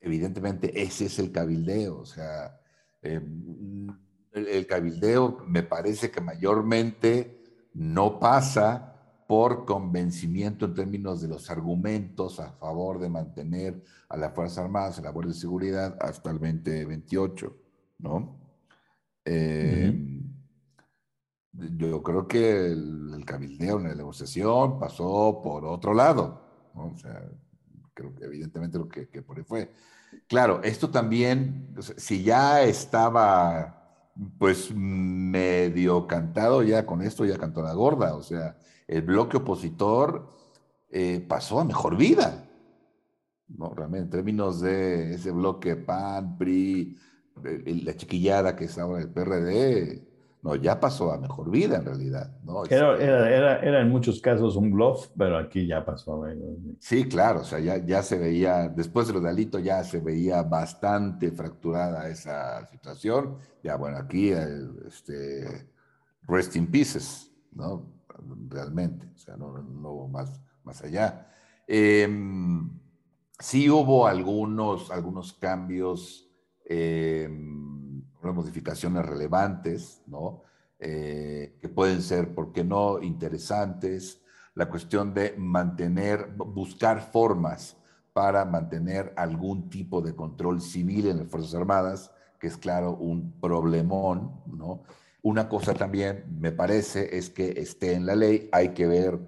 [0.02, 2.60] evidentemente ese es el cabildeo, o sea,
[3.04, 3.22] eh,
[4.32, 7.44] el, cabildeo me parece que mayormente
[7.74, 14.34] no pasa por convencimiento en términos de los argumentos a favor de mantener a las
[14.34, 17.56] Fuerzas Armadas, a la Guardia de Seguridad hasta el 2028,
[18.00, 18.40] ¿no?
[19.26, 20.15] Eh,
[21.78, 26.42] yo creo que el, cabildeo en la negociación pasó por otro lado.
[26.76, 27.24] O sea,
[27.94, 29.72] creo que evidentemente lo que, por ahí fue.
[30.28, 33.82] Claro, esto también, si ya estaba
[34.38, 38.16] pues medio cantado ya con esto, ya cantó la gorda.
[38.16, 40.30] O sea, el bloque opositor
[40.90, 42.48] eh, pasó a mejor vida.
[43.48, 46.98] No, realmente, en términos de ese bloque PAN, PRI,
[47.84, 50.15] la chiquillada que es ahora el PRD,
[50.46, 52.32] no, ya pasó a mejor vida en realidad.
[52.44, 52.66] ¿no?
[52.66, 56.24] Era, este, era, era, en muchos casos un bluff, pero aquí ya pasó.
[56.80, 60.44] Sí, claro, o sea, ya, ya se veía, después de los delitos ya se veía
[60.44, 63.38] bastante fracturada esa situación.
[63.64, 64.34] Ya, bueno, aquí,
[64.86, 65.68] este,
[66.28, 67.92] rest in pieces, ¿no?
[68.48, 71.28] Realmente, o sea, no, no más, más allá.
[71.68, 72.70] Em,
[73.40, 76.30] sí hubo algunos, algunos cambios.
[76.68, 77.28] Eh,
[78.34, 80.44] modificaciones relevantes, ¿no?
[80.80, 84.22] Eh, que pueden ser, ¿por qué no?, interesantes.
[84.54, 87.78] La cuestión de mantener, buscar formas
[88.14, 93.34] para mantener algún tipo de control civil en las Fuerzas Armadas, que es claro un
[93.42, 94.84] problemón, ¿no?
[95.22, 99.20] Una cosa también, me parece, es que esté en la ley, hay que ver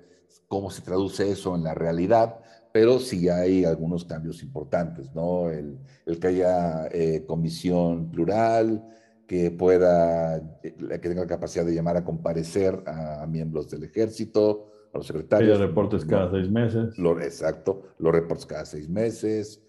[0.47, 2.39] cómo se traduce eso en la realidad,
[2.77, 5.49] pero sí hay algunos cambios importantes, ¿no?
[5.49, 5.79] El,
[6.21, 8.87] que haya eh, comisión plural,
[9.25, 14.69] que pueda, eh, que tenga la capacidad de llamar a comparecer a, miembros del ejército,
[14.93, 15.57] a los secretarios.
[15.57, 16.99] Los reportes cada seis meses.
[16.99, 19.59] Lo, exacto, los reportes cada seis meses.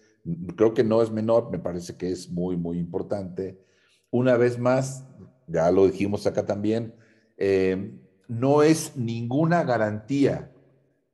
[0.55, 3.59] Creo que no es menor, me parece que es muy, muy importante.
[4.11, 5.03] Una vez más,
[5.47, 6.93] ya lo dijimos acá también,
[7.37, 7.91] eh,
[8.27, 10.51] no es ninguna garantía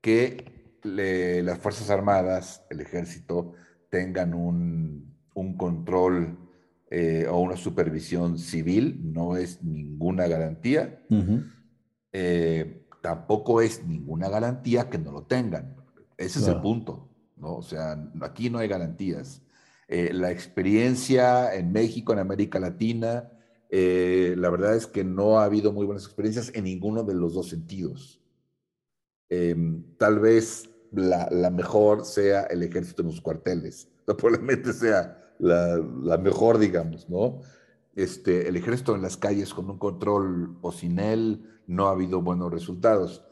[0.02, 0.55] que
[0.86, 3.54] las Fuerzas Armadas, el ejército,
[3.90, 5.14] tengan un,
[5.58, 6.38] control
[6.90, 11.04] eh, o una supervisión civil, no es ninguna garantía.
[12.14, 15.76] Eh, tampoco es ninguna garantía que no lo tengan.
[16.18, 17.56] Ese es el punto, ¿no?
[17.58, 19.42] O sea, aquí no hay garantías.
[19.88, 23.30] Eh, la experiencia en México, en América Latina,
[23.70, 27.34] eh, la verdad es que no ha habido muy buenas experiencias en ninguno de los
[27.34, 28.22] dos sentidos.
[29.30, 36.58] Em, tal vez la, mejor sea el ejército en los cuarteles, probablemente sea la, mejor,
[36.58, 37.42] digamos, ¿no?
[37.96, 42.22] Este, el ejército en las calles con un control o sin él no ha habido
[42.22, 43.24] buenos resultados.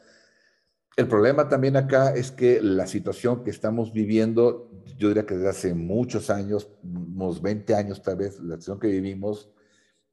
[0.96, 5.48] El problema también acá es que la situación que estamos viviendo, yo diría que desde
[5.48, 9.50] hace muchos años, unos 20 años tal vez, la situación que vivimos,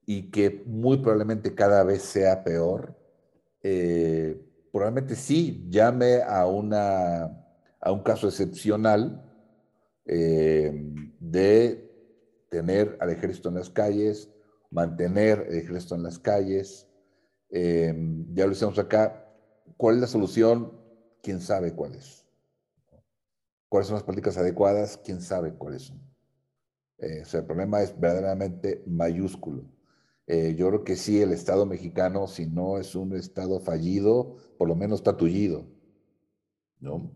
[0.06, 2.98] y que muy probablemente cada vez sea peor,
[3.64, 7.24] eh, probablemente sí llame a, una,
[7.80, 9.24] a un caso excepcional
[10.06, 10.72] eh,
[11.20, 11.90] de
[12.50, 14.30] tener al ejército en las calles,
[14.70, 16.88] mantener el ejército en las calles.
[17.50, 17.94] Eh,
[18.34, 19.22] ya lo hicimos acá,
[19.82, 20.80] ¿Cuál es la solución?
[21.24, 22.24] ¿Quién sabe cuál es?
[23.68, 25.00] ¿Cuáles son las políticas adecuadas?
[25.04, 26.00] ¿Quién sabe cuáles son?
[27.00, 29.64] Eh, o sea, el problema es verdaderamente mayúsculo.
[30.28, 34.68] Eh, yo creo que sí, el Estado mexicano, si no es un Estado fallido, por
[34.68, 35.66] lo menos está tullido.
[36.82, 37.12] ¿no?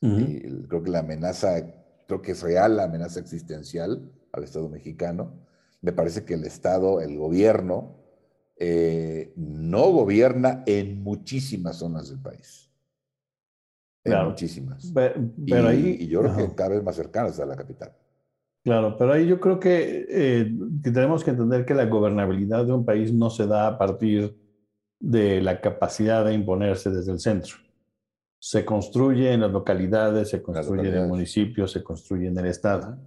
[0.00, 1.56] y creo que la amenaza,
[2.06, 5.32] creo que es real la amenaza existencial al Estado mexicano.
[5.80, 7.96] Me parece que el Estado, el gobierno,
[8.56, 12.70] eh, no gobierna en muchísimas zonas del país.
[14.04, 14.92] En muchísimas.
[14.94, 17.92] Pero, y, ahí, y yo creo que cada vez más cercanas a la capital.
[18.66, 20.52] Claro, pero ahí yo creo que, eh,
[20.82, 24.36] que, tenemos que entender que la gobernabilidad de un país no se da a partir
[24.98, 27.54] de la capacidad de imponerse desde el centro.
[28.40, 32.98] Se construye en las localidades, se construye en el municipio, se construye en el estado.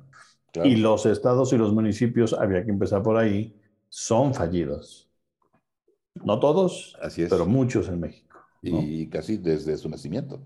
[0.64, 3.54] Y los estados y los municipios, había que empezar por ahí,
[3.90, 5.12] son fallidos.
[6.24, 7.30] No todos, Así es.
[7.30, 8.40] pero muchos en México.
[8.62, 10.40] Y casi desde su nacimiento.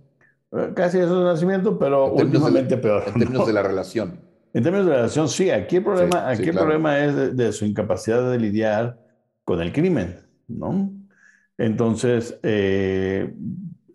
[0.53, 3.03] Eh, casi desde su nacimiento, pero últimamente peor.
[3.05, 4.32] En términos de la relación.
[4.53, 5.49] En términos de la relación, sí.
[5.49, 8.99] Aquí el problema, aquí el problema es de, su incapacidad de lidiar
[9.43, 10.91] con el crimen, ¿no?
[11.57, 13.33] Entonces, eh,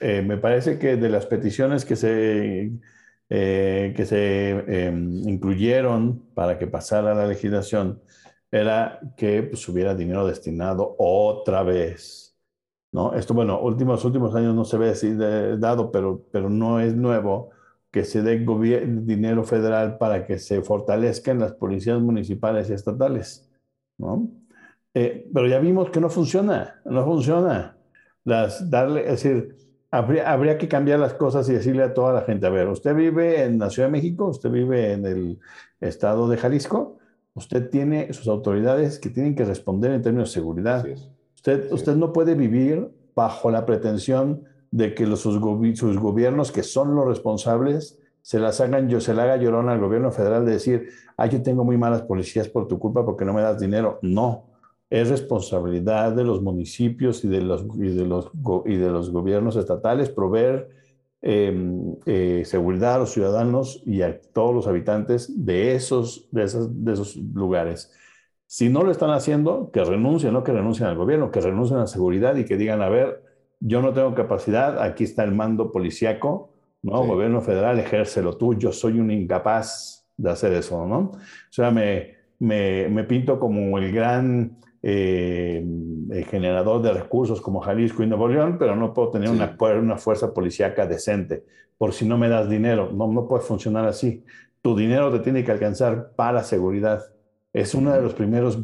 [0.00, 2.72] eh, me parece que de las peticiones que se,
[3.28, 8.00] que se em, incluyeron para que pasara la legislación,
[8.50, 12.36] era que pues, hubiera dinero destinado otra vez.
[12.92, 13.14] ¿no?
[13.14, 17.50] Esto, bueno, últimos, últimos años no se ve así dado, pero, pero no es nuevo
[17.90, 23.48] que se dé dinero federal para que se fortalezcan las policías municipales y estatales.
[23.96, 24.28] ¿no?
[24.94, 27.76] Eh, pero ya vimos que no funciona, no funciona.
[28.24, 29.56] Las, darle, es decir,
[29.90, 32.94] habría, habría que cambiar las cosas y decirle a toda la gente, a ver, usted
[32.94, 35.38] vive en la Ciudad de México, usted vive en el
[35.80, 36.98] estado de Jalisco,
[37.38, 40.84] Usted tiene sus autoridades que tienen que responder en términos de seguridad.
[41.36, 46.94] Usted, usted no puede vivir bajo la pretensión de que los, sus, gobiernos, que son
[46.94, 50.88] los responsables, se las hagan, yo se la haga llorón al gobierno federal de decir,
[51.16, 53.98] ah, yo tengo muy malas policías por tu culpa porque no me das dinero.
[54.02, 54.46] No,
[54.90, 58.30] es responsabilidad de los municipios y de los, y de los,
[58.66, 60.78] y de los gobiernos estatales proveer
[61.20, 66.84] Em, eh, seguridad a los ciudadanos y a todos los habitantes de esos, de, esos,
[66.84, 67.92] de esos lugares.
[68.46, 71.82] Si no lo están haciendo, que renuncien, no que renuncien al gobierno, que renuncien a
[71.82, 73.24] la seguridad y que digan, a ver,
[73.60, 77.04] yo no tengo capacidad, aquí está el mando policíaco, ¿no?
[77.04, 80.98] Gobierno federal, ejércelo tú, yo soy un incapaz de hacer eso, ¿no?
[80.98, 81.18] O
[81.50, 85.64] sea, me, me, me pinto como el gran eh,
[86.30, 90.32] generador de recursos como Jalisco y Nuevo León, pero no puedo tener una, una, fuerza
[90.32, 91.44] policíaca decente
[91.76, 92.90] por si no me das dinero.
[92.92, 94.24] No, no puede funcionar así.
[94.62, 97.02] Tu dinero te tiene que alcanzar para seguridad.
[97.52, 98.58] Es una de las primeras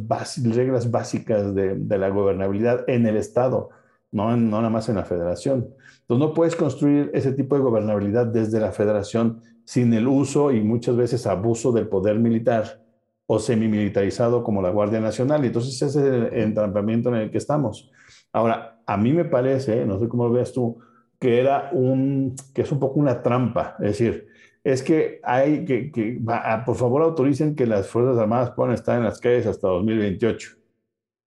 [0.45, 3.71] reglas básicas de, de, la gobernabilidad en el Estado,
[4.15, 5.75] no, no nada más en la federación.
[6.03, 10.61] Entonces no puedes construir ese tipo de gobernabilidad desde la federación sin el uso y
[10.61, 12.81] muchas veces abuso del poder militar
[13.27, 15.45] o semimilitarizado como la Guardia Nacional.
[15.45, 17.91] Entonces ese es el entrampamiento en el que estamos.
[18.33, 20.79] Ahora, a mí me parece, no sé cómo lo veas tú,
[21.19, 23.75] que era un, que es un poco una trampa.
[23.81, 24.29] Es decir,
[24.63, 26.21] es que hay que, que
[26.65, 30.57] por favor autoricen que las Fuerzas Armadas puedan estar en las calles hasta 2028.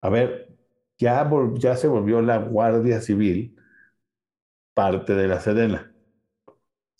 [0.03, 0.46] A ver,
[0.97, 3.55] ya, ya se volvió la Guardia Civil
[4.73, 5.91] parte de la Sedena.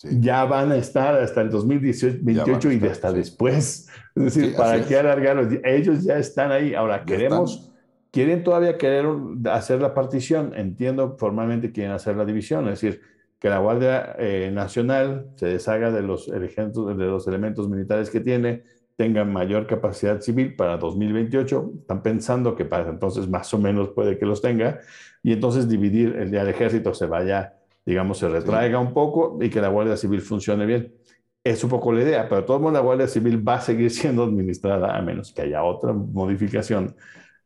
[0.03, 3.87] Ya van a estar hasta el 2028 y hasta después.
[4.15, 5.47] Es decir, ¿para qué alargarlos?
[5.63, 6.75] Ellos ya están ahí.
[6.75, 7.71] Ahora, queremos,
[8.11, 9.05] quieren todavía querer
[9.51, 10.53] hacer la partición.
[10.55, 12.65] Entiendo, formalmente quieren hacer la división.
[12.65, 13.01] Es decir,
[13.39, 18.63] que la Guardia eh, Nacional se deshaga de los, de los elementos militares que tiene,
[18.97, 21.71] tenga mayor capacidad civil para 2028.
[21.79, 24.79] Están pensando que para entonces más o menos puede que los tenga.
[25.23, 27.53] Y entonces dividir el día del ejército se vaya
[27.87, 30.93] digamos, se retraiga un poco y que la Guardia Civil funcione bien.
[31.41, 33.89] es un poco la idea, pero de todos modos la Guardia Civil va a seguir
[33.91, 36.93] siendo administrada a menos que haya otra modificación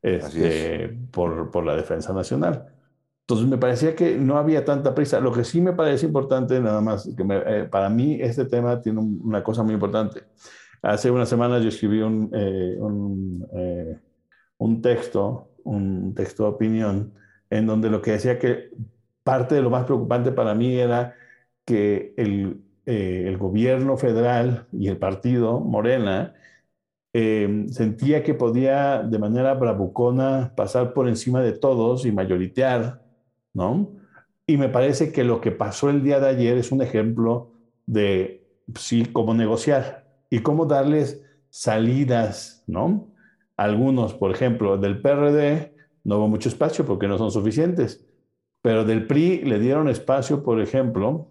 [0.02, 2.66] este, por, por la defensa nacional.
[3.22, 5.20] Entonces me parecía que no había tanta prisa.
[5.20, 9.00] Lo que sí me parece importante, nada más, que eh, para mí este tema tiene
[9.00, 10.24] una cosa muy importante.
[10.82, 12.78] Hace unas semanas yo escribí un, eh,
[13.56, 14.00] eh,
[14.58, 17.14] un, texto, un texto de opinión,
[17.50, 18.72] en donde lo que decía que
[19.24, 21.16] parte de lo más preocupante para mí era
[21.66, 26.34] que el, el gobierno federal y el partido Morena
[27.14, 33.04] eh, sentía que podía de manera bravucona pasar por encima de todos y mayoritear,
[33.54, 33.92] ¿no?
[34.48, 37.52] Y me parece que lo que pasó el día de ayer es un ejemplo
[37.86, 40.01] de, sí, cómo negociar
[40.32, 43.14] y cómo darles salidas, ¿no?
[43.58, 45.76] Algunos, por ejemplo, del PRD
[46.06, 48.08] no hubo mucho espacio porque no son suficientes,
[48.64, 51.28] pero del PRI le dieron espacio, por ejemplo,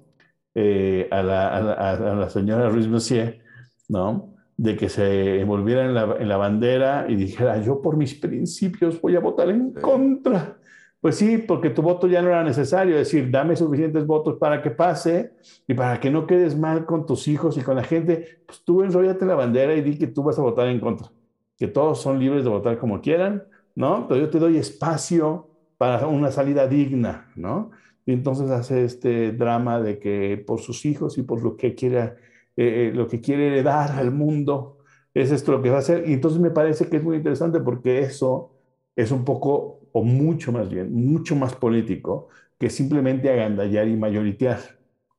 [0.55, 3.40] eh, a, la, a, a, la, señora Ruiz Messier,
[3.88, 4.34] ¿no?
[4.57, 9.01] de que se envolviera en la, en la, bandera y dijera, yo por mis principios
[9.01, 10.59] voy a votar en contra.
[11.01, 14.61] Pues sí, porque tu voto ya no era necesario, es decir, dame suficientes votos para
[14.62, 15.32] que pase
[15.66, 18.82] y para que no quedes mal con tus hijos y con la gente, pues tú
[18.82, 21.11] enrollate la bandera y di que tú vas a votar en contra,
[21.59, 23.44] que todos son libres de votar como quieran,
[23.74, 24.07] ¿no?
[24.09, 25.48] Pero yo te doy espacio
[25.78, 27.70] para una salida digna, ¿no?
[28.05, 32.16] Y entonces hace este drama de que por sus hijos y por lo que quiera
[32.57, 34.78] eh, eh, lo que quiere dar al mundo,
[35.14, 36.09] es esto lo que va a hacer.
[36.09, 38.53] Y entonces me parece que es muy interesante porque eso
[38.96, 42.28] es un poco, o mucho más bien, mucho más político
[42.59, 44.59] que simplemente agandallar y mayoritear.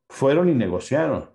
[0.09, 1.29] Fueron y negociaron.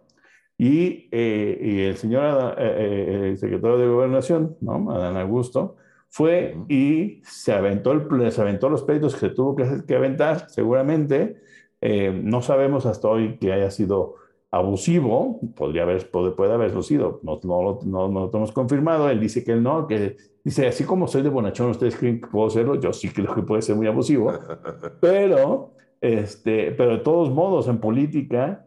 [0.58, 4.90] Y, eh, y el señor el secretario de Gobernación, ¿no?
[4.90, 5.76] Adán Augusto,
[6.08, 11.36] fue y se aventó, el, se aventó los pleitos que tuvo que, que aventar, seguramente.
[11.80, 14.16] no sabemos hasta hoy que haya sido
[14.56, 19.20] abusivo, podría haber, puede, puede haberlo sido, no, no, no, no, lo hemos confirmado, él
[19.20, 22.50] dice que él no, que dice, así como soy de bonachón, ustedes creen que puedo
[22.50, 24.32] serlo, yo sí creo que puede ser muy abusivo,
[25.00, 28.66] pero, este, pero de todos modos, en política,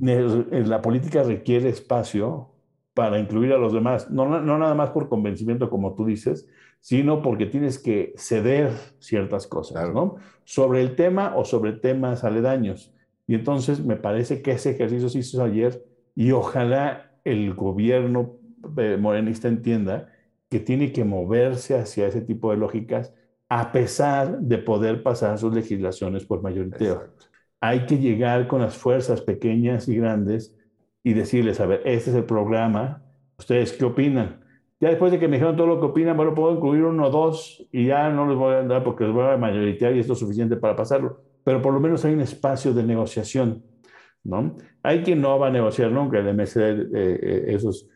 [0.00, 2.48] la política requiere espacio
[2.94, 6.48] para incluir a los demás, no, no nada más por convencimiento, como tú dices,
[6.82, 10.16] sino porque tienes que ceder ciertas cosas, ¿no?
[10.44, 12.91] Sobre el tema o sobre temas aledaños.
[13.26, 15.82] Y entonces me parece que ese ejercicio se hizo ayer
[16.14, 18.36] y ojalá el gobierno
[18.76, 20.08] eh, morenista entienda
[20.48, 23.14] que tiene que moverse hacia ese tipo de lógicas
[23.48, 27.14] a pesar de poder pasar sus legislaciones por mayoriteo.
[27.60, 30.54] Hay que llegar con las fuerzas pequeñas y grandes
[31.04, 33.02] y decirles, a ver, este es el programa,
[33.38, 34.40] ¿ustedes qué opinan?
[34.80, 37.10] Ya después de que me dijeron todo lo que opinan, bueno, puedo incluir uno o
[37.10, 40.14] dos y ya no les voy a dar porque les voy a mayoritear y esto
[40.14, 43.62] es suficiente para pasarlo pero por lo menos hay un espacio de negociación,
[44.24, 44.56] ¿no?
[44.82, 47.88] Hay quien no va a negociar nunca, el MSD, eh, eh, esos,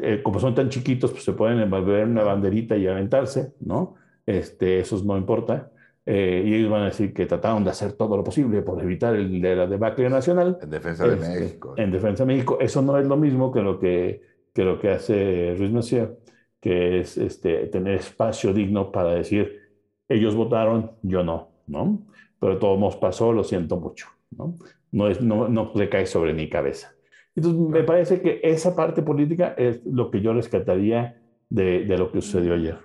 [0.00, 3.94] eh, como son tan chiquitos, pues se pueden envolver una banderita y aventarse, ¿no?
[4.26, 5.70] Este, eso no importa.
[6.04, 9.40] y ellos van a decir que trataron de hacer todo lo posible por evitar el
[9.40, 10.58] de la debacle nacional.
[10.60, 11.74] En defensa de este, México.
[11.76, 12.58] En defensa de México.
[12.60, 14.20] Eso no es lo mismo que lo que,
[14.52, 16.18] que, lo que hace Ruiz Messier,
[16.60, 19.60] que es este, tener espacio digno para decir,
[20.08, 22.04] ellos votaron, yo no, ¿no?
[22.42, 24.58] Pero todo nos pasó, lo siento mucho, ¿no?
[24.90, 26.92] No, es, no, no recae sobre mi cabeza.
[27.36, 32.10] Entonces, me parece que esa parte política es lo que yo rescataría de, de lo
[32.10, 32.80] que sucedió ayer.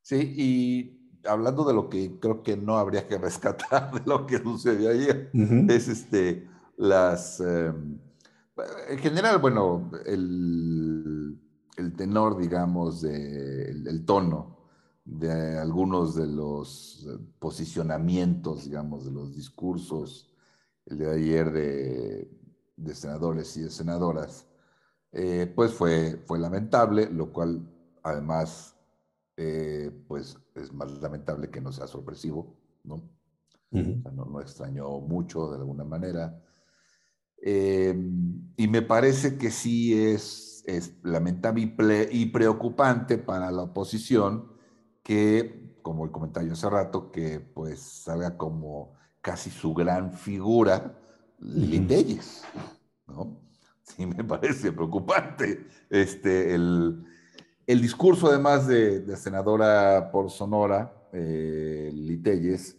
[0.00, 4.38] Sí, y hablando de lo que creo que no habría que rescatar de lo que
[4.38, 5.30] sucedió ayer,
[5.68, 6.48] es este,
[6.78, 7.40] las...
[7.40, 7.98] Em,
[8.88, 11.38] en general, bueno, el,
[11.76, 14.53] el tenor, digamos, de, el tono
[15.04, 20.30] de algunos de los eh, posicionamientos, digamos, de los discursos
[20.86, 22.30] el de ayer de,
[22.76, 24.46] de senadores y de senadoras,
[25.12, 27.66] eh, pues fue, fue lamentable, lo cual
[28.02, 28.76] además,
[29.36, 33.10] eh, pues es más lamentable que no sea sorpresivo, ¿no?
[33.70, 36.40] no, no, extrañó mucho de alguna manera.
[37.42, 44.53] y me parece que sí es, es lamentable y preocupante para la oposición
[45.04, 50.98] que, como el comentario hace rato, que pues salga como casi su gran figura,
[51.38, 51.78] Lili
[53.06, 53.38] ¿no?
[53.82, 55.66] Sí, me parece preocupante.
[55.90, 57.04] Este, el,
[57.66, 62.78] el discurso, además de, de senadora por Sonora, eh, Litelles,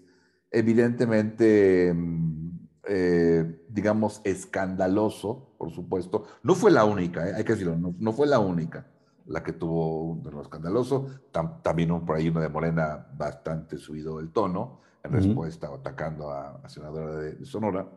[0.50, 6.26] evidentemente, mm, eh, digamos, escandaloso, por supuesto.
[6.42, 8.88] No fue la única, eh, hay que decirlo, no, no fue la única
[9.28, 14.20] la que tuvo un lo escandaloso, también un, por ahí uno de Morena bastante subido
[14.20, 17.88] el tono, en respuesta atacando a, la senadora de, Sonora.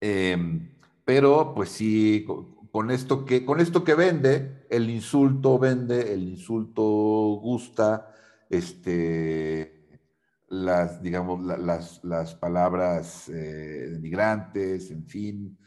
[0.00, 0.70] Em,
[1.04, 2.26] pero pues sí,
[2.70, 6.82] con esto, que, con esto que vende, el insulto vende, el insulto
[7.42, 8.12] gusta,
[8.48, 9.88] este,
[10.48, 15.58] las, digamos, las, las, palabras eh, migrantes, en fin,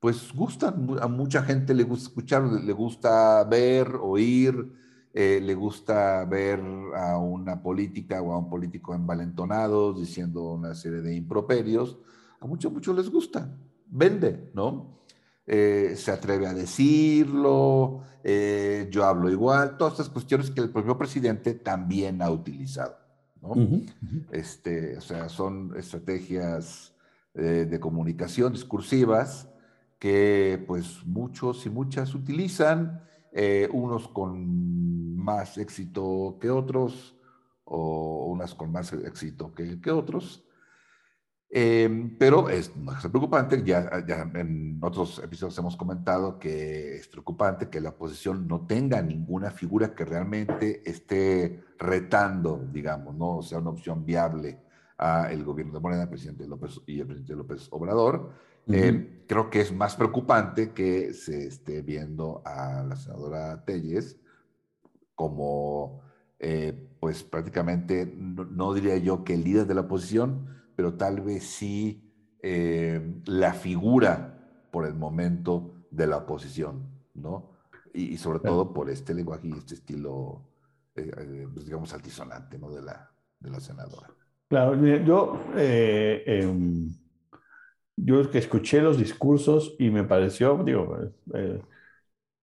[0.00, 4.72] pues gustan, a mucha gente le gusta escuchar, le gusta ver, oír,
[5.12, 6.60] eh, le gusta ver
[6.96, 11.98] a una política o a un político envalentonados diciendo una serie de improperios,
[12.40, 13.54] a muchos, muchos les gusta,
[13.88, 15.00] vende, ¿no?
[15.46, 20.96] Eh, se atreve a decirlo, eh, yo hablo igual, todas estas cuestiones que el propio
[20.96, 22.96] presidente también ha utilizado,
[23.42, 23.52] ¿no?
[24.30, 26.94] Este, o sea, son estrategias
[27.34, 29.50] de comunicación discursivas
[30.00, 33.04] que pues muchos y muchas utilizan,
[33.72, 37.14] unos con más éxito que otros
[37.70, 40.44] o unas con más éxito que, otros.
[41.52, 42.72] Em, pero es,
[43.10, 48.66] preocupante, ya, ya en otros episodios hemos comentado que es preocupante que la oposición no
[48.66, 54.60] tenga ninguna figura que realmente esté retando, digamos, no sea una opción viable
[54.98, 58.32] a el gobierno de Morena, presidente López y el presidente López Obrador.
[58.66, 64.18] Em, creo que es más preocupante que se esté viendo a la senadora Telles
[65.14, 66.00] como,
[66.38, 70.46] eh, pues prácticamente, no, diría yo que el líder de la oposición,
[70.76, 72.10] pero tal vez sí
[72.42, 74.38] eh, la figura
[74.70, 77.50] por el momento de la oposición, ¿no?
[77.92, 80.42] Y, sobre todo por este lenguaje y este estilo,
[80.94, 82.70] eh, pues, digamos, altisonante, ¿no?
[82.70, 84.08] De la, de la senadora.
[84.48, 86.94] Claro, yo, em,
[88.04, 90.96] yo que escuché los discursos y me pareció, digo,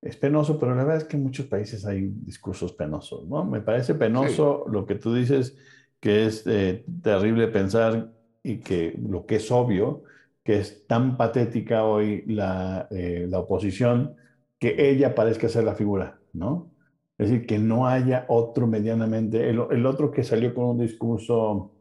[0.02, 3.44] es penoso, pero la verdad es que en muchos países hay discursos penosos, ¿no?
[3.46, 5.58] Me parece penoso lo que tú dices,
[6.00, 10.04] que es eh, terrible pensar y que lo que es obvio,
[10.44, 14.16] que es tan patética hoy la, eh, la oposición,
[14.60, 16.72] que ella parezca ser la figura, ¿no?
[17.18, 21.74] Es decir, que no haya otro medianamente, el, el otro que salió con un discurso...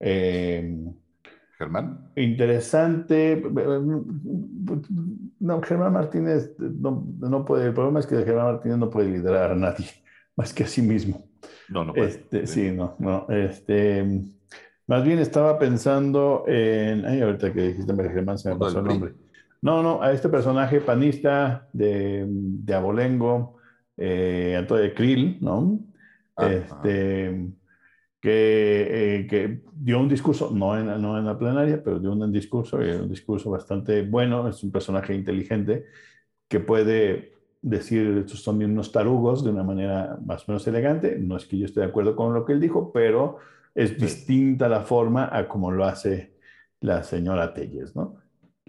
[0.00, 0.76] Eh,
[1.58, 2.10] Germán.
[2.16, 3.42] Interesante.
[5.40, 9.54] No, Germán Martínez no, puede, el problema es que Germán Martínez no puede liderar a
[9.54, 9.86] nadie,
[10.36, 11.26] más que a sí mismo.
[11.68, 12.08] No, no puede.
[12.08, 13.26] Este, sí, no, no.
[13.30, 14.04] Este,
[14.86, 19.14] más bien estaba pensando en, ay, ahorita que dijiste Germán se me pasó el nombre.
[19.62, 23.56] No, no, a este personaje panista de, de Abolengo,
[23.96, 25.80] eh, Antonio Krill, ¿no?
[26.36, 27.48] Ah, este,
[28.26, 32.84] que, eh, dio un discurso, no en, no en la plenaria, pero dio un discurso,
[32.84, 35.84] y un discurso bastante bueno, es un personaje inteligente
[36.48, 41.36] que puede decir, estos son unos tarugos de una manera más o menos elegante, no
[41.36, 43.38] es que yo esté de acuerdo con lo que él dijo, pero
[43.76, 46.34] es distinta la forma a como lo hace
[46.80, 48.16] la señora Telles, ¿no?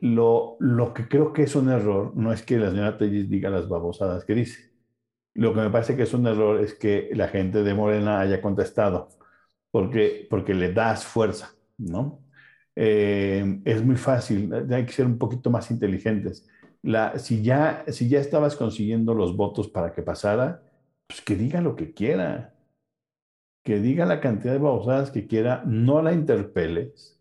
[0.02, 3.50] Lo, lo que creo que es un error no es que la señora Telles diga
[3.50, 4.72] las babosadas que dice.
[5.34, 8.40] Lo que me parece que es un error es que la gente de Morena haya
[8.40, 9.18] contestado
[9.72, 12.24] porque, porque le das fuerza, ¿no?
[12.76, 16.48] Eh, es muy fácil, hay que ser un poquito más inteligentes.
[16.84, 20.62] La, si, ya, si ya estabas consiguiendo los votos para que pasara,
[21.08, 22.54] pues que diga lo que quiera,
[23.64, 27.20] que diga la cantidad de babosadas que quiera, no la interpeles,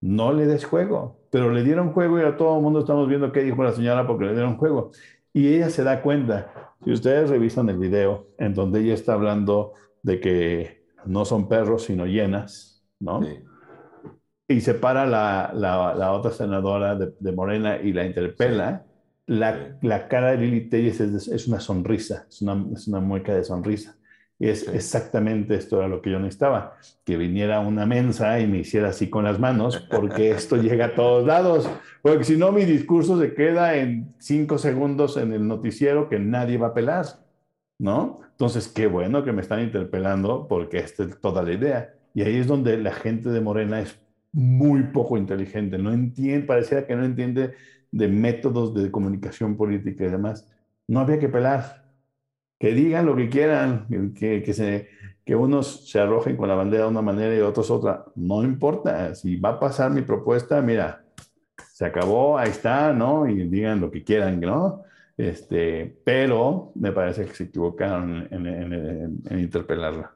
[0.00, 3.32] no le des juego, pero le dieron juego y a todo el mundo estamos viendo
[3.32, 4.90] qué dijo la señora porque le dieron juego.
[5.32, 9.72] Y ella se da cuenta, si ustedes revisan el video en donde ella está hablando
[10.02, 13.20] de que no son perros, sino llenas, ¿no?
[14.46, 18.84] Y se para la, la, otra senadora de, Morena y la interpela.
[19.26, 23.34] La, la, cara de Lili Telles es, es, una sonrisa, es una, es una mueca
[23.34, 23.98] de sonrisa.
[24.38, 28.58] Y es exactamente esto era lo que yo necesitaba, que viniera una mensa y me
[28.58, 31.68] hiciera así con las manos, porque esto llega a todos lados,
[32.02, 36.56] porque si no mi discurso se queda en cinco segundos en el noticiero que nadie
[36.56, 37.04] va a pelar.
[37.78, 38.20] ¿No?
[38.32, 41.94] Entonces, qué bueno que me están interpelando porque esta es toda la idea.
[42.14, 43.98] Y ahí es donde la gente de Morena es
[44.32, 47.54] muy poco inteligente, no entiende, pareciera que no entiende
[47.90, 50.46] de métodos de comunicación política y demás.
[50.86, 51.84] No había que pelar,
[52.58, 54.42] que digan lo que quieran, que,
[55.24, 58.04] que, unos se arrojen con la bandera de una manera y otros otra.
[58.14, 61.04] No importa, si va a pasar mi propuesta, mira,
[61.72, 63.28] se acabó, ahí está, ¿no?
[63.28, 64.82] Y digan lo que quieran, ¿no?
[65.18, 70.14] Este, pero me parece que se equivocaron en, interpelarla.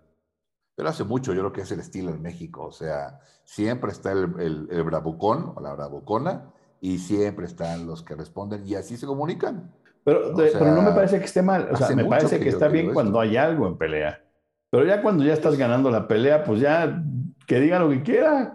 [0.76, 4.12] Pero hace mucho, yo creo que es el estilo en México, o sea, siempre está
[4.12, 9.06] el, el, bravucón o la bravucona y siempre están los que responden y así se
[9.06, 9.72] comunican.
[10.04, 12.94] Pero, pero no me parece que esté mal, o sea, me parece que, está bien
[12.94, 14.24] cuando hay algo en pelea.
[14.70, 17.02] Pero ya cuando ya estás ganando la pelea, pues ya
[17.46, 18.54] que diga lo que quiera.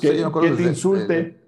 [0.00, 0.10] que,
[0.56, 1.41] te insulte el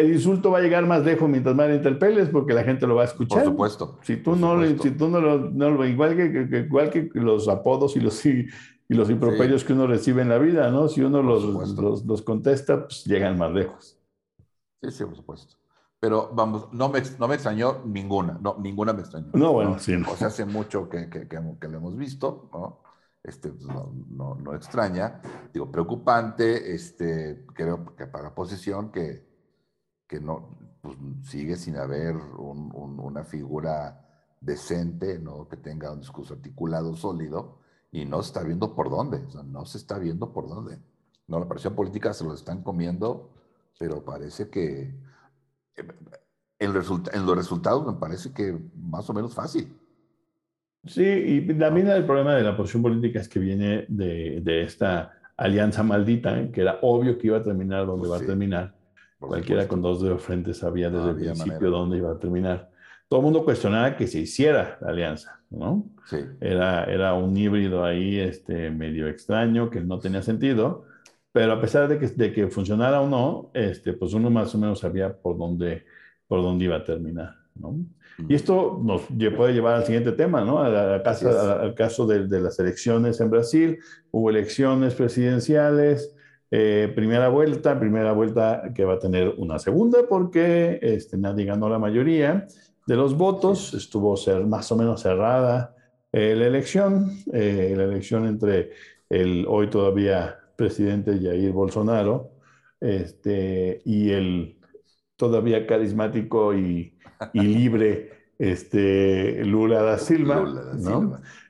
[0.00, 3.02] insulto va a llegar más lejos mientras más le interpeles porque la gente lo va
[3.02, 3.44] a escuchar.
[3.44, 3.98] Por supuesto.
[4.02, 8.00] Si tú, no, si tú no, lo, no igual que, igual que los apodos y
[8.00, 8.46] los, y,
[8.88, 10.88] los improperios que uno recibe en la vida, ¿no?
[10.88, 13.98] Si uno los, los, los, contesta, pues llegan más lejos.
[14.82, 15.56] Sí, sí, por supuesto.
[15.98, 19.28] Pero vamos, no me, no me extrañó ninguna, no, ninguna me extrañó.
[19.32, 19.94] No, bueno, sí.
[19.94, 22.82] O sea, hace mucho que, que, que, lo hemos visto, ¿no?
[23.22, 25.22] Este, pues, no, no, no, extraña.
[25.54, 29.31] Digo, preocupante, este, creo que para posición que,
[30.12, 33.98] que no, pues, sigue sin haber una figura
[34.38, 35.48] decente, ¿no?
[35.48, 37.60] que tenga un discurso articulado, sólido,
[37.90, 40.78] y no se está viendo por dónde, o sea, no se está viendo por dónde.
[41.28, 43.30] No, la presión política se lo están comiendo,
[43.78, 44.94] pero parece que
[45.76, 45.94] en,
[46.58, 49.74] en los resultados me parece que más o menos fácil.
[50.84, 55.12] Sí, y también el problema de la posición política es que viene de, de esta
[55.38, 58.81] alianza maldita, que era obvio que iba a terminar donde va a terminar.
[59.28, 62.70] Cualquiera con dos dedos frente sabía desde el principio dónde iba a terminar.
[63.08, 65.86] Todo el mundo cuestionaba que se hiciera la alianza, ¿no?
[66.06, 66.18] Sí.
[66.40, 70.84] Era, era un híbrido ahí este, medio extraño que no tenía sentido,
[71.30, 74.58] pero a pesar de que, de que funcionara o no, este, pues uno más o
[74.58, 75.84] menos sabía por dónde,
[76.26, 77.76] por dónde iba a terminar, ¿no?
[78.28, 79.02] Y esto nos
[79.36, 80.58] puede llevar al siguiente tema, ¿no?
[80.58, 81.28] Al, caso,
[81.60, 83.78] al caso de, de, las elecciones en Brasil.
[84.10, 86.14] Hubo elecciones presidenciales,
[86.54, 91.70] eh, primera vuelta, primera vuelta que va a tener una segunda porque este, nadie ganó
[91.70, 92.46] la mayoría
[92.86, 93.72] de los votos.
[93.72, 95.74] Estuvo ser, más o menos cerrada
[96.12, 98.72] eh, la elección, eh, la elección entre
[99.08, 102.32] el hoy todavía presidente Jair Bolsonaro
[102.80, 104.58] este, y el
[105.16, 106.98] todavía carismático y,
[107.32, 110.44] libre este, Lula da Silva.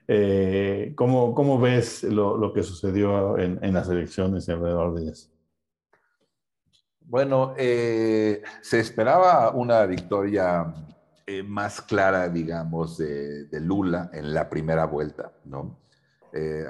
[0.08, 5.30] Eh, ¿cómo, ves lo, que sucedió en, las elecciones alrededor de eso?
[7.00, 10.74] Bueno, eh, se esperaba una victoria
[11.26, 15.78] eh, más clara, digamos, de, Lula en la primera vuelta, ¿no?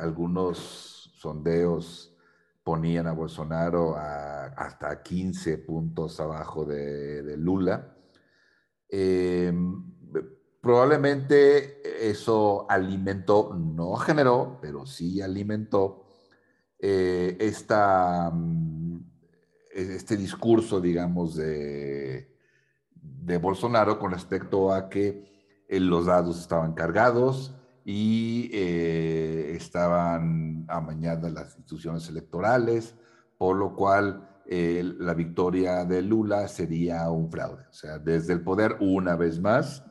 [0.01, 2.17] algunos sondeos
[2.65, 7.95] ponían a Bolsonaro hasta 15 puntos abajo de, de Lula.
[10.63, 16.05] Probablemente eso alimentó, no generó, pero sí alimentó
[16.79, 19.01] eh, esta, mm,
[19.75, 22.33] este discurso, digamos, de,
[22.95, 31.33] de Bolsonaro con respecto a que eh, los dados estaban cargados y eh, estaban amañadas
[31.33, 32.95] las instituciones electorales,
[33.37, 37.65] por lo cual la victoria de Lula sería un fraude.
[37.69, 39.83] O sea, desde el poder, una vez más,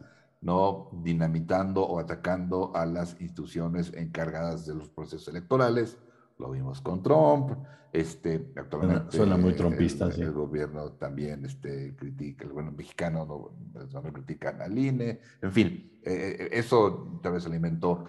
[0.42, 5.98] no dinamitando o atacando a las instituciones encargadas de los procesos electorales.
[6.38, 7.52] Lo vimos con Trump,
[7.94, 13.26] este, actualmente suena muy trumpista, el, el gobierno también este, critica, el gobierno mexicano
[13.74, 18.06] no, no critican al INE, en fin, eh, eh, eso tal vez alimentó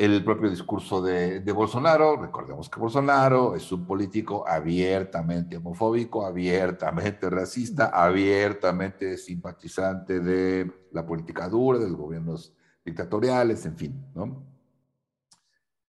[0.00, 2.16] el propio discurso de, Bolsonaro.
[2.16, 11.50] Recordemos que Bolsonaro es un político abiertamente homofóbico, abiertamente racista, abiertamente simpatizante de la política
[11.50, 14.42] dura, de los gobiernos dictatoriales, en fin, ¿no?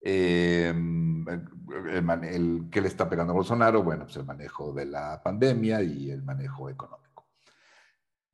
[0.01, 0.73] Eh,
[1.93, 3.81] el, ¿Qué le está pegando a Bolsonaro?
[3.81, 7.00] Bueno, pues el manejo de la pandemia y el manejo económico.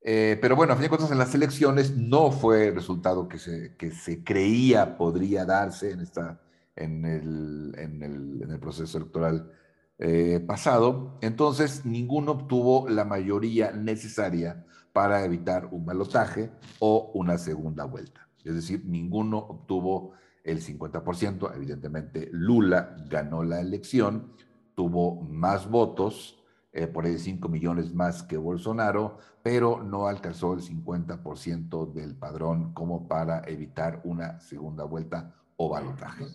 [0.00, 3.38] Eh, pero bueno, a fin de cuentas, en las elecciones no fue el resultado que
[3.38, 6.40] se, que se creía podría darse en, esta,
[6.76, 9.52] en, el, en, el, en el proceso electoral
[9.98, 11.18] eh, pasado.
[11.20, 18.28] Entonces, ninguno obtuvo la mayoría necesaria para evitar un balotaje o una segunda vuelta.
[18.44, 20.12] Es decir, ninguno obtuvo
[20.44, 21.54] el 50%.
[21.54, 24.32] Evidentemente, Lula ganó la elección,
[24.74, 26.37] tuvo más votos,
[26.78, 32.72] eh, por ahí 5 millones más que Bolsonaro, pero no alcanzó el 50% del padrón
[32.72, 36.26] como para evitar una segunda vuelta o balotaje.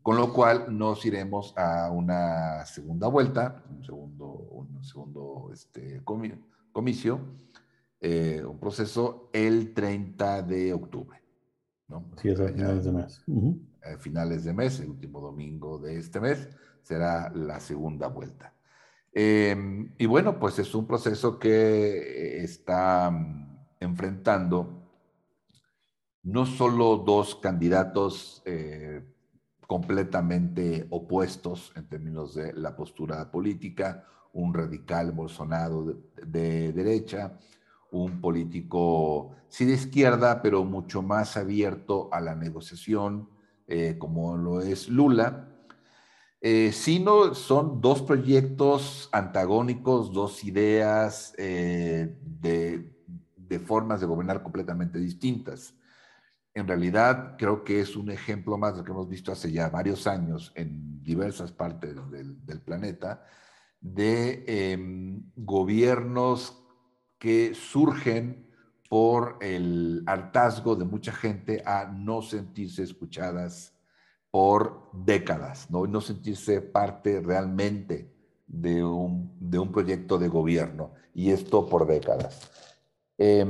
[0.00, 6.02] Con lo cual nos iremos a una segunda vuelta, un segundo, un segundo este,
[6.72, 7.20] comicio,
[8.00, 11.18] eh, un proceso el 30 de octubre.
[11.86, 12.06] ¿no?
[12.16, 13.24] Sí, es a finales de mes.
[13.82, 16.48] A finales de mes, el último domingo de este mes,
[16.82, 18.54] será la segunda vuelta.
[19.12, 24.80] Em, y bueno, pues es un proceso que está mm, enfrentando
[26.22, 29.02] no solo dos candidatos eh,
[29.66, 37.38] completamente opuestos en términos de la postura política, un radical Bolsonaro de, derecha,
[37.90, 43.28] un político sí de izquierda, pero mucho más abierto a la negociación,
[43.66, 45.49] eh, como lo es Lula,
[46.42, 55.74] Eh, sino son dos proyectos antagónicos, dos ideas eh, de, formas de gobernar completamente distintas.
[56.54, 59.68] En realidad, creo que es un ejemplo más de lo que hemos visto hace ya
[59.68, 63.22] varios años en diversas partes del, planeta,
[63.80, 64.78] de eh,
[65.36, 66.64] gobiernos
[67.18, 68.50] que surgen
[68.88, 73.69] por el hartazgo de mucha gente a no sentirse escuchadas
[74.30, 78.12] por décadas, no, no sentirse parte realmente
[78.46, 82.50] de un, de un proyecto de gobierno, y esto por décadas.
[83.18, 83.44] Eh,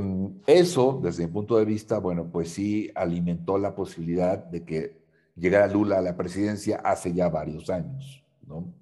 [0.46, 5.00] eso, desde mi punto de vista, bueno, pues sí alimentó la posibilidad de que
[5.36, 8.74] llegara Lula a la presidencia hace ya varios años, ¿no?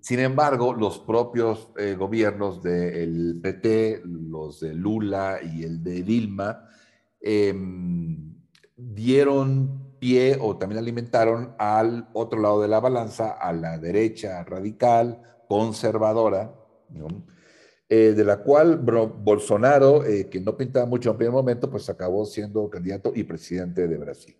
[0.00, 6.68] Sin embargo, los propios eh, gobiernos del PT, los de Lula y el de Dilma,
[7.18, 7.54] eh,
[8.76, 15.22] dieron pie o también alimentaron al otro lado de la balanza, a la derecha radical,
[15.48, 16.54] conservadora,
[17.88, 22.24] eh, de la cual Bolsonaro, eh, que no pintaba mucho en primer momento, pues acabó
[22.26, 24.36] siendo candidato y presidente de Brasil.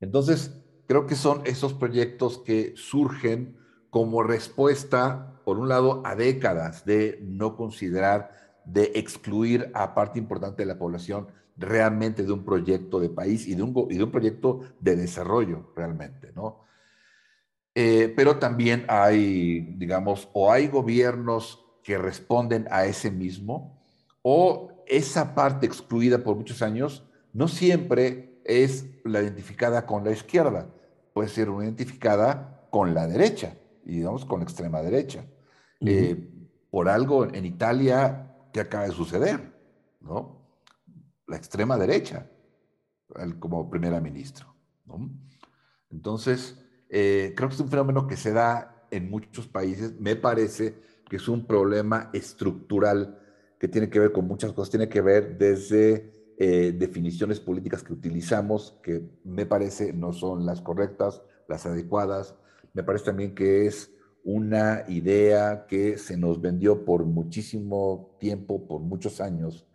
[0.00, 0.52] Entonces,
[0.86, 3.58] creo que son esos proyectos que surgen
[3.90, 8.30] como respuesta, por un lado, a décadas de no considerar,
[8.64, 13.54] de excluir a parte importante de la población realmente de un proyecto de país y
[13.54, 16.64] de un, y de un proyecto de desarrollo realmente, ¿no?
[17.74, 23.82] Eh, pero también hay, digamos, o hay gobiernos que responden a ese mismo,
[24.22, 30.68] o esa parte excluida por muchos años no siempre es la identificada con la izquierda
[31.16, 35.24] puede ser identificada con la derecha, y digamos con la extrema derecha.
[35.80, 36.28] Eh,
[36.70, 39.40] por algo en Italia que acaba de suceder,
[40.02, 40.35] ¿no?
[41.26, 42.30] La extrema derecha,
[43.38, 44.54] como primera ministro.
[45.90, 46.58] Entonces,
[46.88, 49.98] eh, creo que es un fenómeno que se da en muchos países.
[50.00, 50.76] Me parece
[51.08, 53.18] que es un problema estructural
[53.58, 54.70] que tiene que ver con muchas cosas.
[54.70, 60.60] Tiene que ver desde eh, definiciones políticas que utilizamos, que me parece no son las
[60.60, 62.36] correctas, las adecuadas.
[62.74, 63.90] Me parece también que es
[64.22, 69.65] una idea que se nos vendió por muchísimo tiempo, por muchos años,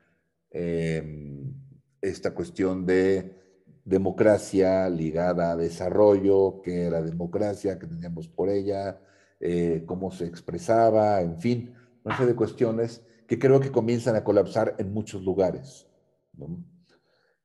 [0.51, 1.53] em,
[2.01, 3.41] esta cuestión de
[3.83, 9.01] democracia ligada a desarrollo, que era democracia, que teníamos por ella,
[9.39, 11.73] eh, cómo se expresaba, en fin,
[12.03, 15.87] una serie de cuestiones que creo que comienzan a colapsar en muchos lugares.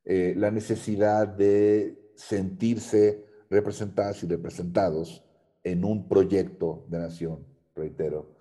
[0.05, 5.25] Eh, la necesidad de sentirse representadas y representados
[5.63, 8.37] en un proyecto de nación, reitero,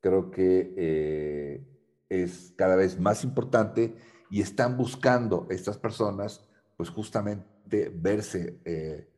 [0.00, 1.62] creo que eh,
[2.08, 3.94] es cada vez más importante
[4.30, 9.08] y están buscando estas personas, pues justamente verse eh,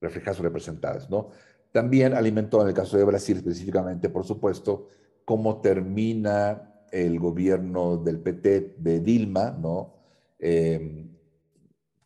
[0.00, 1.30] reflejadas o representadas, ¿no?
[1.72, 4.88] También alimentó, en el caso de Brasil específicamente, por supuesto,
[5.24, 9.94] cómo termina el gobierno del PT de Dilma, ¿no?
[10.38, 11.08] Em,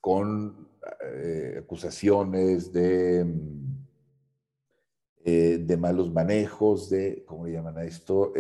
[0.00, 0.68] con
[1.02, 3.86] eh, acusaciones de, mm,
[5.24, 8.34] eh, de malos manejos, de, ¿cómo le llaman a esto?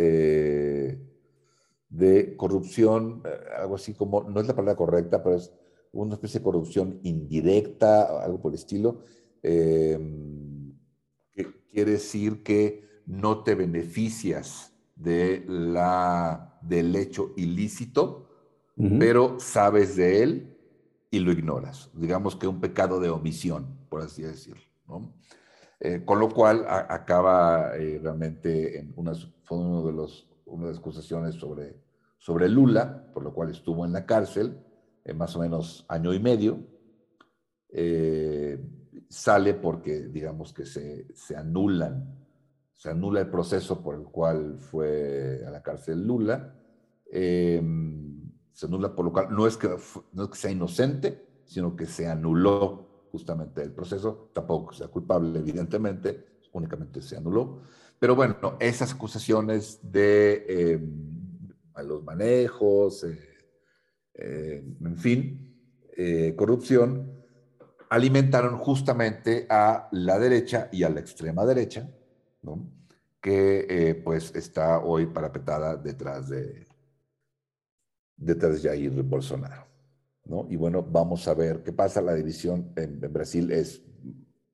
[1.94, 3.22] De corrupción,
[3.56, 5.52] algo así como, no es la palabra correcta, pero es
[5.92, 9.04] una especie de corrupción indirecta, algo por el estilo,
[9.42, 10.74] em,
[11.32, 18.28] que quiere decir que no te beneficias de la, del hecho ilícito,
[18.98, 20.58] pero sabes de él
[21.12, 21.90] y lo ignoras.
[21.94, 24.64] Digamos que un pecado de omisión, por así decirlo.
[25.78, 29.12] Eh, con lo cual acaba eh, realmente en una,
[29.44, 31.83] fue uno de los, una de las acusaciones sobre,
[32.24, 34.58] sobre Lula, por lo cual estuvo en la cárcel
[35.04, 36.58] en más o menos año y medio.
[37.68, 38.58] Eh,
[39.10, 42.16] sale porque, digamos que se, se anulan,
[42.72, 46.54] se anula el proceso por el cual fue a la cárcel Lula.
[47.12, 47.62] Eh,
[48.54, 49.76] se anula por lo cual no es que,
[50.14, 55.40] no es que sea inocente, sino que se anuló justamente el proceso, tampoco sea culpable,
[55.40, 57.60] evidentemente, únicamente se anuló.
[57.98, 60.80] Pero bueno, esas acusaciones de eh,
[61.74, 63.18] malos manejos, eh,
[64.14, 65.56] eh, en fin,
[65.96, 67.12] eh, corrupción,
[67.90, 71.90] alimentaron justamente a la derecha y a la extrema derecha,
[72.42, 72.70] ¿no?
[73.20, 76.66] que pues está hoy parapetada detrás de,
[78.16, 79.66] detrás de Jair Bolsonaro.
[80.26, 80.46] ¿no?
[80.50, 82.02] Y bueno, vamos a ver qué pasa.
[82.02, 83.82] La división en, Brasil es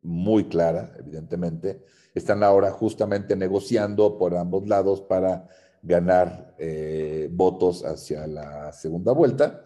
[0.03, 1.85] muy clara, evidentemente.
[2.15, 5.49] Están ahora justamente negociando por ambos lados para
[5.83, 9.65] ganar eh, votos hacia la segunda vuelta.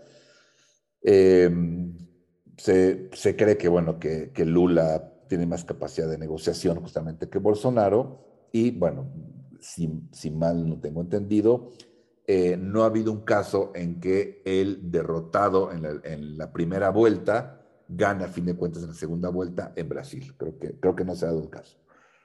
[1.03, 1.97] Em,
[2.57, 7.39] se, se, cree que, bueno, que, que, Lula tiene más capacidad de negociación justamente que
[7.39, 9.11] Bolsonaro y bueno,
[9.65, 11.71] si, mal no tengo entendido,
[12.27, 18.27] eh, no ha habido un caso en que el derrotado en la, primera vuelta gana
[18.27, 20.35] a fin de cuentas en la segunda vuelta en Brasil.
[20.37, 21.79] Creo que, creo que no se ha dado el caso.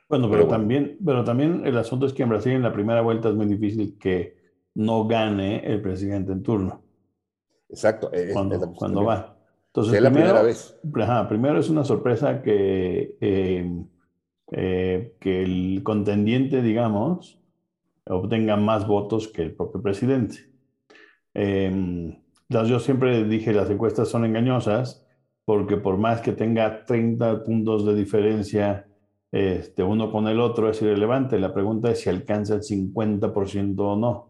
[0.09, 3.29] Bueno, pero, También, pero también el asunto es que en Brasil en la primera vuelta
[3.29, 4.37] es muy difícil que
[4.73, 6.81] no gane el presidente en turno.
[7.69, 8.09] Exacto.
[8.33, 9.37] cuando, cuando va.
[9.67, 10.79] Entonces, es la primera vez.
[11.29, 13.85] primero es una sorpresa que, eh,
[14.51, 17.39] eh, que el contendiente, digamos,
[18.07, 20.49] obtenga más votos que el propio presidente.
[21.35, 22.17] Eh,
[22.49, 25.05] yo siempre dije, las encuestas son engañosas
[25.45, 28.88] porque por más que tenga 30 puntos de diferencia
[29.31, 31.39] este, uno con el otro es irrelevante.
[31.39, 34.29] La pregunta es si alcanza el 50% o no,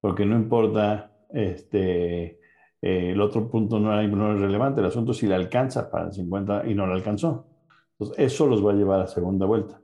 [0.00, 2.40] porque no importa este,
[2.82, 6.12] eh, el otro punto no, es relevante, el asunto es si le alcanza para el
[6.12, 7.46] 50 y no le alcanzó.
[7.92, 9.80] Entonces, eso los va a llevar a segunda vuelta.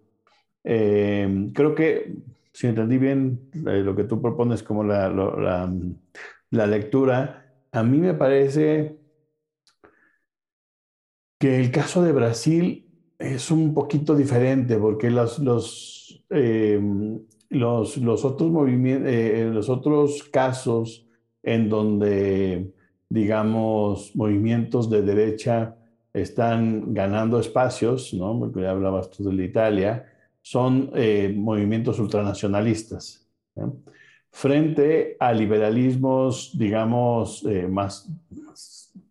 [0.65, 2.17] Eh, creo que,
[2.53, 5.73] si entendí bien eh, lo que tú propones como la, la,
[6.51, 8.99] la, lectura, a mí me parece
[11.39, 12.88] que el caso de Brasil
[13.19, 16.25] es un poquito diferente porque los, los,
[17.51, 21.07] los, los otros movimientos, los otros casos
[21.43, 22.73] en donde
[23.09, 25.77] digamos, movimientos de derecha
[26.13, 28.39] están ganando espacios, ¿no?
[28.39, 30.07] Porque ya hablabas tú de Italia,
[30.43, 33.27] son eh, movimientos ultranacionalistas.
[34.31, 38.11] Frente a liberalismos, digamos, eh, más,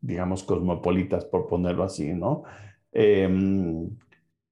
[0.02, 2.44] digamos, cosmopolitas, por ponerlo así, ¿no?
[3.00, 3.90] Em,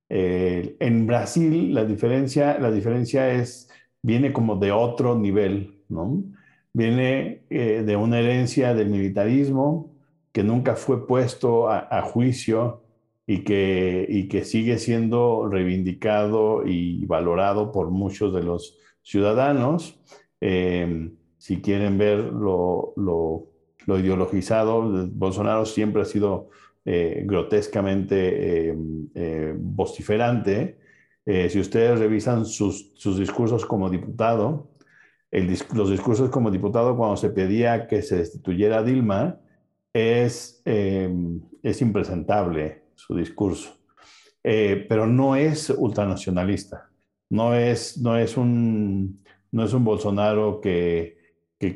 [0.07, 3.69] eh, en Brasil la diferencia, la diferencia es,
[4.03, 6.23] viene como de otro nivel, ¿no?
[6.73, 9.95] viene eh, de una herencia del militarismo
[10.31, 12.83] que nunca fue puesto a, juicio
[13.25, 19.97] y que, y que sigue siendo reivindicado y valorado por muchos de los ciudadanos.
[20.41, 26.49] Eh, si quieren ver lo, lo, ideologizado, Bolsonaro siempre ha sido
[26.85, 28.73] eh, grotescamente
[29.57, 30.77] vociferante.
[31.25, 34.69] si ustedes revisan sus, sus discursos como diputado,
[35.31, 39.39] los discursos como diputado cuando se pedía que se destituyera a Dilma,
[39.91, 43.75] es, es impresentable su discurso.
[44.47, 46.91] Eh, pero no es ultranacionalista,
[47.31, 51.17] no es, no es, un, no es un Bolsonaro que,
[51.57, 51.75] que,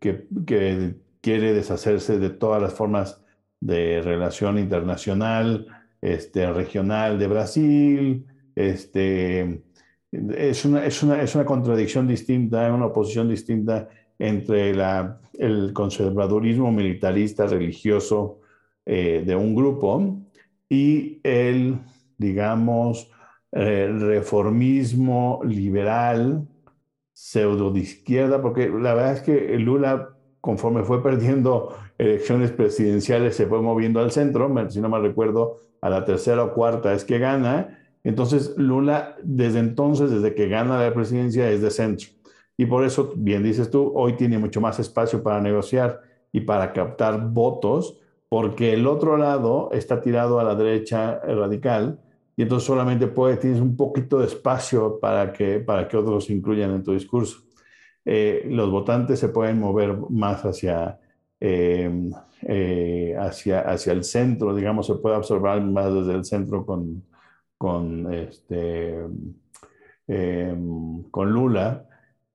[0.00, 3.22] que, quiere deshacerse de todas las formas
[3.60, 5.66] de relación internacional,
[6.00, 9.62] este, regional de Brasil, este,
[10.10, 13.88] es una, es una, es una contradicción distinta, una oposición distinta
[14.18, 18.40] entre la, el conservadurismo militarista religioso
[18.86, 20.18] eh, de un grupo
[20.68, 21.78] y el,
[22.16, 23.10] digamos,
[23.52, 26.46] reformismo liberal
[27.12, 33.46] pseudo de izquierda, porque la verdad es que Lula, conforme fue perdiendo elecciones presidenciales, se
[33.46, 37.18] fue moviendo al centro, si no me recuerdo, a la tercera o cuarta es que
[37.18, 42.08] gana, entonces, Lula, desde entonces, desde que gana la presidencia, es de centro.
[42.56, 46.00] Y por eso, bien dices tú, hoy tiene mucho más espacio para negociar
[46.32, 52.00] y para captar votos, porque el otro lado está tirado a la derecha radical
[52.36, 56.70] y entonces solamente puede, tienes un poquito de espacio para que, para que otros incluyan
[56.70, 57.40] en tu discurso.
[58.06, 60.98] Eh, los votantes se pueden mover más hacia,
[61.40, 62.10] eh,
[62.42, 67.02] eh, hacia, hacia el centro, digamos, se puede absorber más desde el centro con,
[67.58, 68.96] con, este,
[70.06, 71.86] em, con Lula.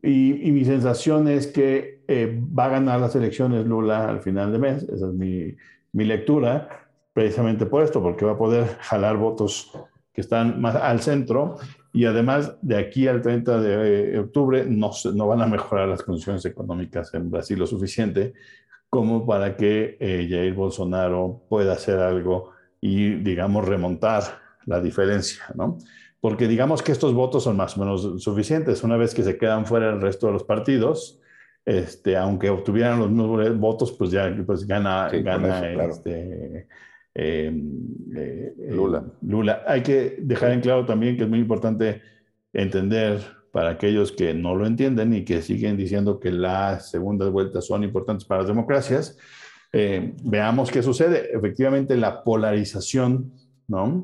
[0.03, 4.59] Y, mi sensación es que eh, va a ganar las elecciones Lula al final de
[4.59, 4.83] mes.
[4.83, 5.55] Esa es mi,
[5.93, 6.69] mi, lectura,
[7.11, 9.71] precisamente por esto, porque va a poder jalar votos
[10.13, 11.57] que están más al centro.
[11.93, 16.03] Y además, de aquí al 30 de eh, octubre no, no van a mejorar las
[16.03, 18.33] condiciones económicas en Brasil lo suficiente
[18.95, 24.23] como para que eh, Jair Bolsonaro pueda hacer algo y, digamos, remontar
[24.65, 25.77] la diferencia, ¿no?
[26.21, 28.83] Porque digamos que estos votos son más o menos suficientes.
[28.83, 31.19] Una vez que se quedan fuera el resto de los partidos,
[31.65, 36.67] este, aunque obtuvieran los mismos votos, pues ya pues gana, gana este,
[37.13, 37.71] em,
[38.15, 39.03] eh, eh, Lula.
[39.21, 39.63] Lula.
[39.67, 42.01] Hay que dejar en claro también que es muy importante
[42.53, 43.19] entender
[43.55, 47.85] para aquellos que no lo entienden y que siguen diciendo que las segundas vueltas son
[47.85, 49.17] importantes para las democracias,
[49.71, 51.33] eh, veamos qué sucede.
[51.33, 53.31] Efectivamente, la polarización,
[53.69, 54.03] ¿no?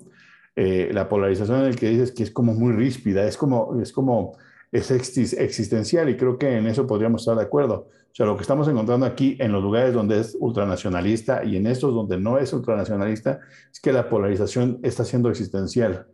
[0.56, 3.91] Eh, la polarización en el que dices que es como muy ríspida, es como, es
[3.91, 4.38] como
[4.72, 7.89] es existencial y creo que en eso podríamos estar de acuerdo.
[8.10, 11.68] O sea, lo que estamos encontrando aquí en los lugares donde es ultranacionalista y en
[11.68, 16.08] estos donde no es ultranacionalista es que la polarización está siendo existencial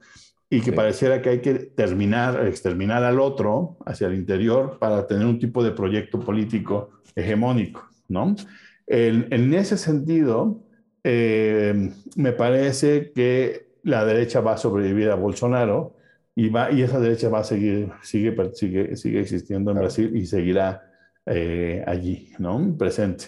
[0.49, 5.25] y que pareciera que hay que terminar, exterminar al otro hacia el interior para tener
[5.25, 8.35] un tipo de proyecto político hegemónico, ¿no?
[8.87, 10.63] En, ese sentido,
[11.03, 15.95] eh, me parece que la derecha va a sobrevivir a Bolsonaro
[16.35, 20.25] y, va, y esa derecha va a seguir, sigue, sigue, sigue existiendo en Brasil y
[20.25, 20.87] seguirá
[21.25, 22.75] eh, allí, ¿no?
[22.77, 23.25] Presente.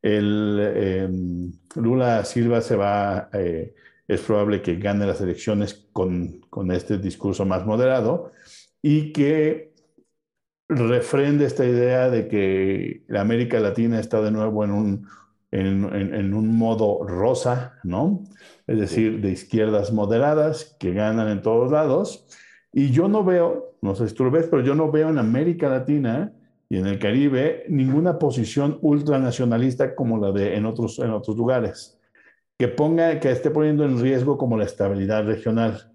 [0.00, 3.74] El, em, Lula Silva se va, eh,
[4.08, 8.32] es probable que gane las elecciones con, con este discurso más moderado
[8.82, 9.72] y que
[10.68, 15.08] refrende esta idea de que la América Latina está de nuevo en un,
[15.50, 18.24] en, en un modo rosa, ¿no?
[18.66, 22.26] Es decir, de izquierdas moderadas que ganan en todos lados.
[22.72, 25.18] Y yo no veo, no sé si tú lo ves, pero yo no veo en
[25.18, 26.32] América Latina
[26.70, 31.98] y en el Caribe ninguna posición ultranacionalista como la de en otros, en otros lugares,
[32.58, 35.92] que ponga, que esté poniendo en riesgo como la estabilidad regional.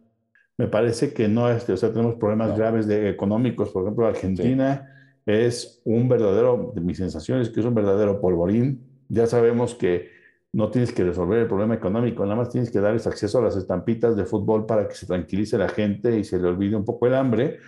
[0.58, 4.93] Me parece que no es, o sea, tenemos problemas graves de económicos, por ejemplo, Argentina
[5.28, 8.82] es un verdadero, de mis sensaciones, que es un verdadero polvorín.
[9.10, 10.10] Ya sabemos que
[10.53, 13.58] no tienes que resolver el problema económico, nada más tienes que darles acceso a las
[13.58, 17.08] estampitas de fútbol para que se tranquilice la gente y se le olvide un poco
[17.08, 17.60] el hambre,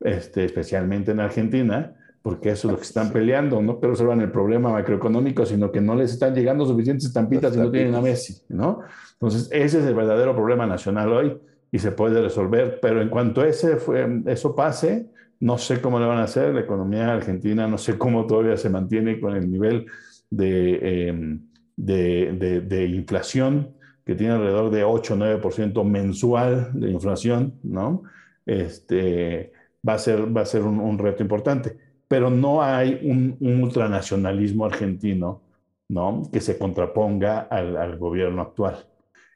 [0.00, 4.30] este, especialmente en Argentina, porque eso es lo que están peleando, no que resuelvan el
[4.30, 8.42] problema macroeconómico, sino que no les están llegando suficientes estampitas y no tienen a Messi,
[8.48, 8.80] ¿no?
[9.14, 11.36] Entonces, ese es el verdadero problema nacional hoy
[11.70, 15.10] y se puede resolver, pero en cuanto ese fue, eso pase,
[15.40, 18.70] no sé cómo le van a hacer, la economía argentina no sé cómo todavía se
[18.70, 19.86] mantiene con el nivel
[20.30, 20.78] de...
[20.82, 21.38] Eh,
[21.76, 28.02] de, inflación, que tiene alrededor de 8 o 9% mensual de inflación, ¿no?
[28.46, 29.52] Este,
[29.86, 31.76] va a ser, va a ser un, reto importante.
[32.12, 35.40] Pero no hay un, ultranacionalismo argentino,
[35.88, 36.24] ¿no?
[36.30, 38.84] Que se contraponga al, gobierno actual.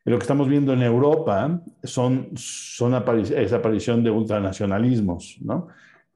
[0.04, 2.92] Lo que estamos viendo en Europa son, son
[3.34, 5.68] es aparición de ultranacionalismos, ¿no?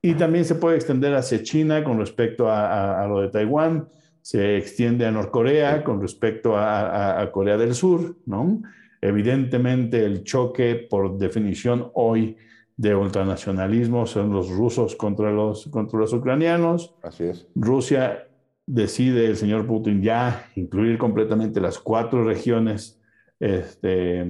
[0.03, 3.89] Y también se puede extender hacia China con respecto a, a lo de Taiwán,
[4.21, 8.61] se extiende a Norcorea con respecto a, Corea del Sur, ¿no?
[9.01, 12.37] Evidentemente el choque por definición hoy
[12.81, 16.95] de ultranacionalismo son los rusos contra los, contra los ucranianos.
[17.03, 17.47] Así es.
[17.55, 18.27] Rusia
[18.65, 22.99] decide el señor Putin ya incluir completamente las cuatro regiones
[23.39, 24.27] este,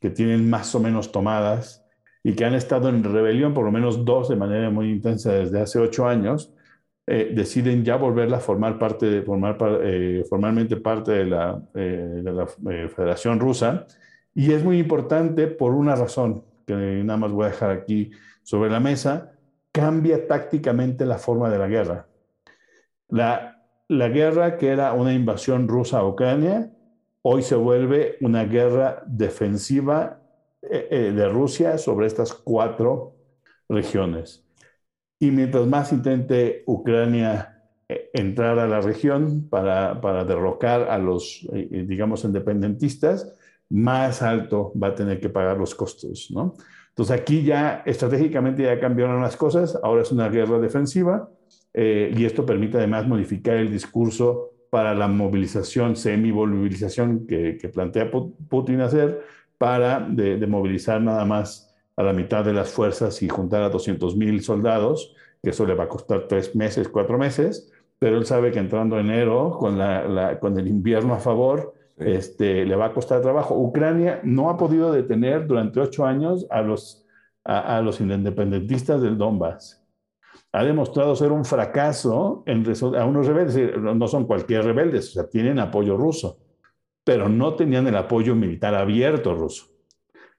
[0.00, 1.86] que tienen más o menos tomadas
[2.24, 5.60] y que han estado en rebelión, por lo menos dos de manera muy intensa desde
[5.60, 6.52] hace ocho años,
[7.06, 12.20] eh, deciden ya volverla a formar parte de, formar, eh, formalmente parte de la, eh,
[12.24, 13.86] de la Federación Rusa.
[14.34, 18.10] Y es muy importante por una razón, que nada más voy a dejar aquí
[18.42, 19.32] sobre la mesa,
[19.72, 22.08] cambia tácticamente la forma de la guerra.
[23.08, 26.72] La, la guerra que era una invasión rusa a Ucrania,
[27.22, 30.22] hoy se vuelve una guerra defensiva
[30.62, 33.14] de Rusia sobre estas cuatro
[33.68, 34.44] regiones.
[35.18, 37.56] Y mientras más intente Ucrania
[37.88, 43.34] eh, entrar a la región para, para derrocar a los, eh, eh, digamos, independentistas,
[43.70, 46.54] más alto va a tener que pagar los costos, ¿no?
[46.96, 51.28] Entonces aquí ya estratégicamente ya cambiaron las cosas, ahora es una guerra defensiva
[51.74, 59.22] y esto permite además modificar el discurso para la movilización, semi-movilización que, plantea Putin hacer
[59.58, 64.16] para de, movilizar nada más a la mitad de las fuerzas y juntar a 200
[64.16, 68.52] mil soldados, que eso le va a costar tres meses, cuatro meses, pero él sabe
[68.52, 73.54] que entrando enero, con el invierno a favor, este, le va a costar trabajo.
[73.58, 77.06] Ucrania no ha podido detener durante ocho años a los,
[77.44, 79.82] a, los independentistas del Donbass.
[80.52, 82.64] Ha demostrado ser un fracaso en
[82.96, 86.38] a unos rebeldes, no son cualquier rebeldes, o sea, tienen apoyo ruso,
[87.04, 89.66] pero no tenían el apoyo militar abierto ruso.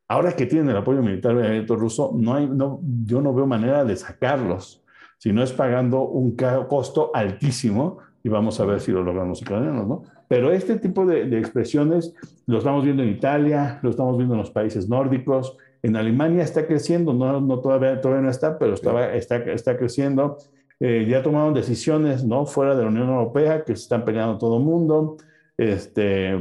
[0.08, 1.36] Ahora que tienen el apoyo militar
[1.68, 4.84] ruso, no hay, no, yo no veo manera de sacarlos,
[5.18, 6.36] si no es pagando un
[6.68, 10.04] costo altísimo, y vamos a ver si lo logramos ucranianos, ¿no?
[10.28, 12.14] Pero este tipo de, expresiones
[12.46, 16.66] lo estamos viendo en Italia, lo estamos viendo en los países nórdicos, en Alemania está
[16.66, 20.38] creciendo, no, no todavía, todavía no está, pero estaba, está, está creciendo.
[20.80, 22.46] Eh, ya tomaron decisiones, ¿no?
[22.46, 25.18] Fuera de la Unión Europea, que se están peleando todo el mundo.
[25.56, 26.34] Este,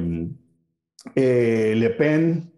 [1.14, 2.52] eh, Le Pen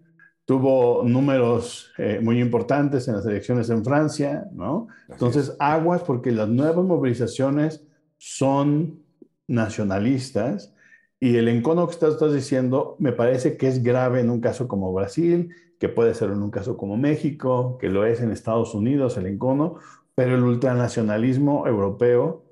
[0.44, 4.88] tuvo números eh, muy importantes en las elecciones en Francia, ¿no?
[5.08, 7.84] Entonces, aguas porque las nuevas movilizaciones
[8.16, 9.02] son
[9.46, 10.74] nacionalistas
[11.20, 14.92] y el encono que estás, diciendo me parece que es grave en un caso como
[14.92, 19.16] Brasil, que puede ser en un caso como México, que lo es en Estados Unidos
[19.16, 19.76] el encono,
[20.14, 22.44] pero el ultranacionalismo europeo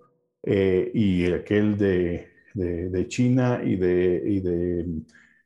[0.42, 4.86] eh, y aquel de, de, China y de, de,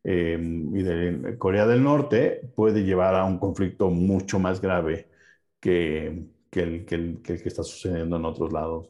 [0.04, 5.08] em, y de Corea del Norte puede llevar a un conflicto mucho más grave
[5.60, 8.88] que, el, que, está sucediendo en otros lados.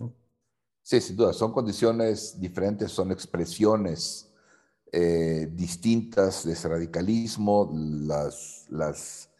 [0.83, 4.31] Sí, sin duda, son condiciones diferentes, son expresiones
[4.93, 9.31] eh, distintas de ese radicalismo, las,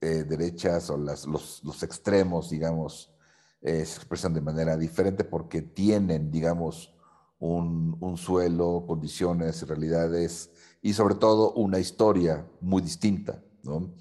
[0.00, 3.12] eh, derechas o los, extremos, digamos,
[3.60, 6.94] eh, se expresan de manera diferente porque tienen, digamos,
[7.38, 13.92] un, un, suelo, condiciones, realidades y sobre todo una historia muy distinta, ¿no?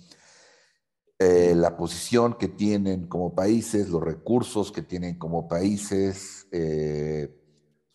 [1.55, 6.47] La posición que tienen como países, los recursos que tienen como países,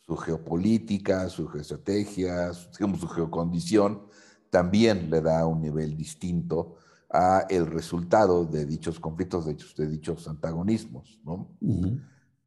[0.06, 4.08] su geopolítica, su geoestrategia, su, su geocondición,
[4.50, 6.76] también le da un nivel distinto
[7.10, 11.20] a el resultado de dichos conflictos, de dichos, de dichos antagonismos.
[11.24, 11.56] ¿no?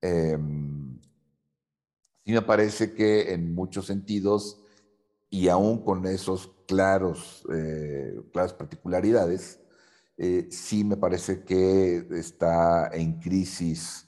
[0.01, 0.99] Em,
[2.25, 4.61] sí me parece que en muchos sentidos,
[5.29, 9.60] y aún con esos claros, eh, claras particularidades,
[10.23, 14.07] eh, sí me parece que está en crisis.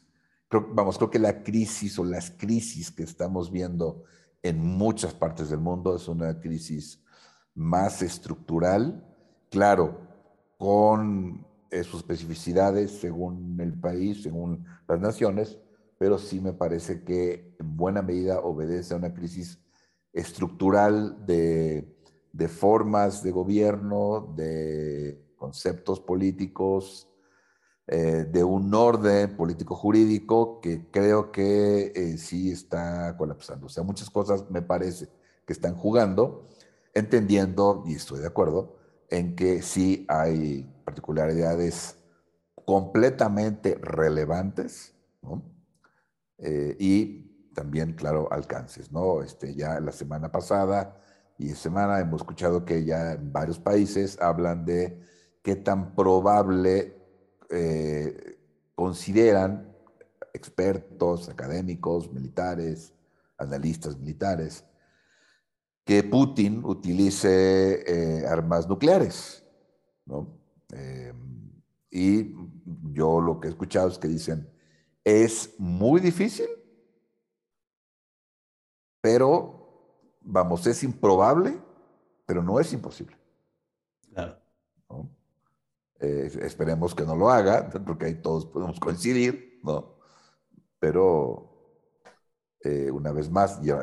[0.51, 4.03] Vamos, creo que la crisis o las crisis que estamos viendo
[4.43, 7.03] en muchas partes del mundo es una crisis
[7.55, 9.03] más estructural,
[9.49, 10.01] claro,
[10.59, 15.57] con sus especificidades según el país, según las naciones,
[15.97, 19.59] pero sí me parece que en buena medida obedece a una crisis
[20.11, 27.09] estructural de formas de gobierno, de conceptos políticos,
[27.85, 33.65] eh, de un orden político-jurídico que creo que eh, sí está colapsando.
[33.65, 35.09] O sea, muchas cosas me parece
[35.45, 36.47] que están jugando,
[36.93, 38.77] entendiendo, y estoy de acuerdo,
[39.09, 41.97] en que sí hay particularidades
[42.65, 44.93] completamente relevantes.
[46.37, 49.21] Eh, y también, claro, alcances, ¿no?
[49.21, 51.01] Este, ya la semana pasada
[51.37, 55.03] y semana hemos escuchado que ya en varios países hablan de
[55.43, 56.95] qué tan probable
[57.49, 58.39] eh,
[58.73, 59.75] consideran
[60.33, 62.93] expertos, académicos, militares,
[63.37, 64.65] analistas militares,
[65.85, 69.45] que Putin utilice eh, armas nucleares.
[70.71, 71.13] Eh,
[71.91, 72.33] y
[72.93, 74.49] yo lo que he escuchado es que dicen,
[75.03, 76.47] es muy difícil,
[79.01, 81.59] pero, vamos, es improbable,
[82.25, 83.22] pero no es imposible.
[86.03, 89.95] Eh, esperemos que no lo haga, porque ahí todos podemos coincidir, ¿no?
[90.77, 91.49] Pero
[92.61, 93.79] eh, una vez más, ya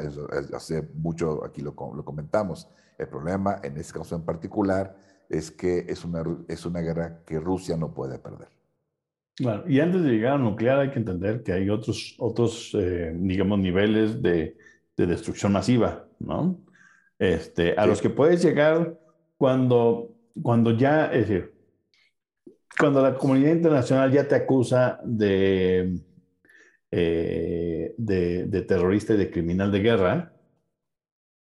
[0.55, 2.69] hace mucho aquí lo, lo, comentamos,
[2.99, 4.99] el problema en este caso en particular
[5.31, 8.49] es que es una, es una guerra que Rusia no puede perder.
[9.37, 13.15] Claro, y antes de llegar a nuclear hay que entender que hay otros, otros eh,
[13.17, 14.59] digamos, niveles de,
[14.95, 16.61] de, destrucción masiva, ¿no?
[17.19, 18.99] Este, a los que puedes llegar
[19.39, 20.11] cuando,
[20.43, 21.60] cuando ya, es decir,
[22.79, 26.01] cuando la comunidad internacional ya te acusa de,
[26.91, 30.33] eh, de, terrorista y de criminal de guerra,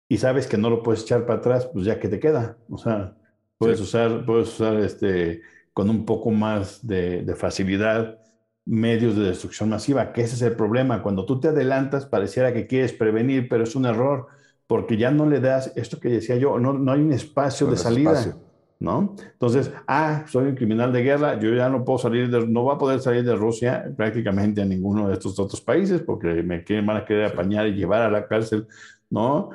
[0.09, 2.57] y sabes que no lo puedes echar para atrás, pues ya que te queda.
[2.69, 3.17] O sea,
[3.57, 5.41] puedes usar, puedes usar este,
[5.73, 8.19] con un poco más de, de, facilidad
[8.65, 11.03] medios de destrucción masiva, que ese es el problema.
[11.03, 14.28] Cuando tú te adelantas, pareciera que quieres prevenir, pero es un error,
[14.65, 17.78] porque ya no le das, esto que decía yo, no, no hay un espacio de
[17.78, 18.38] salida.
[18.80, 19.15] ¿No?
[19.34, 22.75] Entonces, ah, soy un criminal de guerra, yo ya no puedo salir, de, no voy
[22.75, 26.86] a poder salir de Rusia prácticamente a ninguno de estos otros países porque me quieren,
[26.86, 28.67] van a querer apañar y llevar a la cárcel,
[29.09, 29.49] ¿no?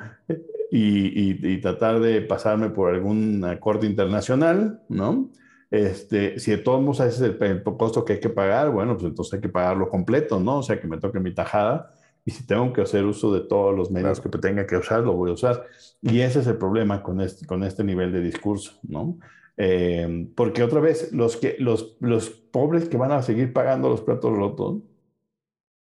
[0.71, 5.29] Y, y, tratar de pasarme por algún corte internacional, ¿no?
[5.69, 9.05] Este, si de todos modos ese es el, costo que hay que pagar, bueno, pues
[9.05, 10.59] entonces hay que pagarlo completo, ¿no?
[10.59, 11.93] O sea, que me toque mi tajada
[12.25, 15.13] y si tengo que hacer uso de todos los medios que tenga que usar, lo
[15.13, 15.65] voy a usar.
[16.01, 19.17] Y ese es el problema con este, con este nivel de discurso, ¿no?
[19.57, 24.01] Eh, porque otra vez, los, que, los, los pobres que van a seguir pagando los
[24.01, 24.81] platos rotos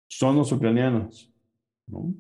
[0.08, 1.34] son los ucranianos,
[1.88, 2.14] ¿no?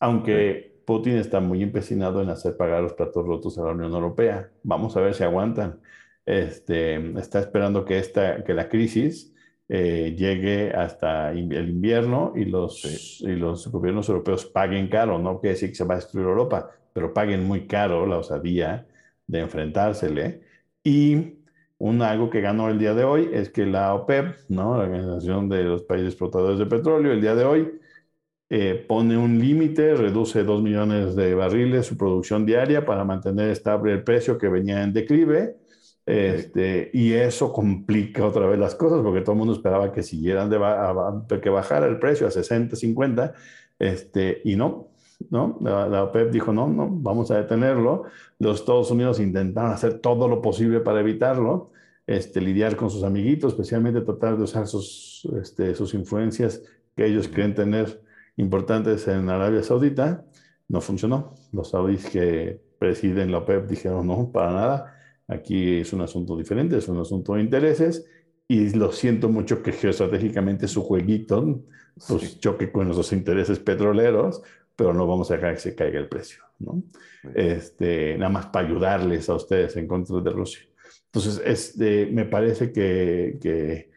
[0.00, 4.50] Aunque Putin está muy empecinado en hacer pagar los platos rotos a la Unión Europea.
[4.62, 5.80] Vamos a ver si aguantan.
[6.24, 9.31] Este, está esperando que, esta, que la crisis
[9.74, 12.84] eh, llegue hasta el invierno y los,
[13.22, 15.18] y los gobiernos europeos paguen caro.
[15.18, 18.86] No quiere decir que se va a destruir Europa, pero paguen muy caro la osadía
[19.26, 20.42] de enfrentársele.
[20.84, 21.38] Y
[21.78, 24.76] un algo que ganó el día de hoy es que la OPEP, ¿no?
[24.76, 27.80] la Organización de los Países Explotadores de Petróleo, el día de hoy
[28.50, 33.92] eh, pone un límite, reduce 2 millones de barriles su producción diaria para mantener estable
[33.92, 35.56] el precio que venía en declive
[36.04, 40.50] Este, y eso complica otra vez las cosas porque todo el mundo esperaba que siguieran
[40.50, 43.34] de que bajara el precio a 60, 50,
[43.78, 44.88] este, y no,
[45.30, 45.58] ¿no?
[45.60, 48.04] La, OPEP dijo, no, no, vamos a detenerlo.
[48.38, 51.70] Los Estados Unidos intentaron hacer todo lo posible para evitarlo,
[52.06, 56.62] este, lidiar con sus amiguitos, especialmente tratar de usar sus, este, sus influencias
[56.96, 58.02] que ellos creen tener
[58.36, 60.24] importantes en Arabia Saudita.
[60.68, 61.34] No funcionó.
[61.52, 66.76] Los saudíes que presiden la OPEP dijeron, no, para nada Aquí es un asunto diferente,
[66.78, 68.04] es un asunto de intereses
[68.48, 71.62] y lo siento mucho que geoestratégicamente su jueguito
[72.08, 74.42] pues, choque con nuestros intereses petroleros,
[74.76, 76.82] pero no vamos a dejar que se caiga el precio, ¿no?
[77.34, 80.62] Este, nada más para ayudarles a ustedes en contra de Rusia.
[81.06, 83.90] Entonces, este, me parece que, que,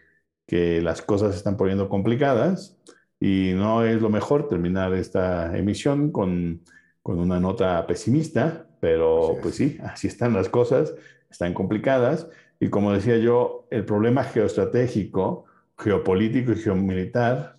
[0.45, 2.77] que las cosas se están poniendo complicadas
[3.19, 6.61] y no es lo mejor terminar esta emisión con,
[7.01, 10.93] con una nota pesimista, pero pues sí, así están las cosas
[11.35, 12.27] están complicadas.
[12.59, 15.45] Y como decía yo, el problema geoestratégico,
[15.77, 17.57] geopolítico y geomilitar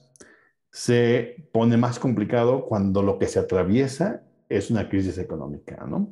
[0.71, 6.09] se pone más complicado cuando lo que se atraviesa es una crisis económica, ¿no?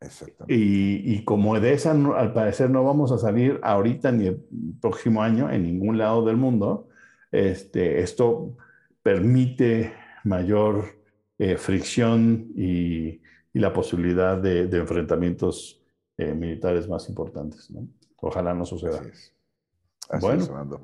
[0.00, 0.54] Exactamente.
[0.54, 4.40] Y, y, como de esa, al parecer, no vamos a salir ahorita ni el
[4.80, 6.88] próximo año en ningún lado del mundo,
[7.32, 8.56] este, esto
[9.02, 10.84] permite mayor
[11.38, 13.20] eh, fricción y,
[13.52, 15.82] y, la posibilidad de, de enfrentamientos
[16.18, 17.70] eh, militares más importantes.
[17.70, 17.86] ¿no?
[18.22, 19.02] Ojalá no suceda.
[20.18, 20.80] bueno,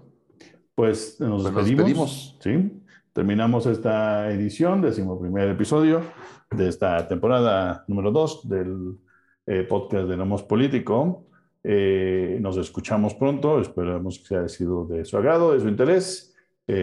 [0.75, 2.37] pues nos pues despedimos.
[2.39, 2.83] ¿sí?
[3.15, 6.03] Terminamos esta edición, decimos primer episodio
[6.51, 8.99] de esta temporada número 2 del
[9.47, 11.25] eh, podcast de Nomos Político.
[11.65, 16.35] Eh, nos escuchamos pronto, esperamos que haya sido de su agrado, de su interés.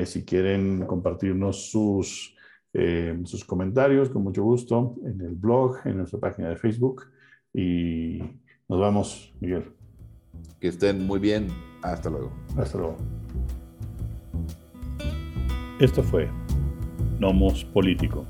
[0.05, 2.35] si quieren compartirnos sus,
[3.23, 7.05] sus comentarios, con mucho gusto, en el blog, en nuestra página de Facebook.
[7.53, 8.19] Y
[8.67, 9.71] nos vamos, Miguel.
[10.59, 11.47] Que estén muy bien.
[11.81, 12.31] Hasta luego.
[12.57, 12.97] Hasta luego.
[15.80, 16.30] Esto fue
[17.19, 18.26] Nomos Político.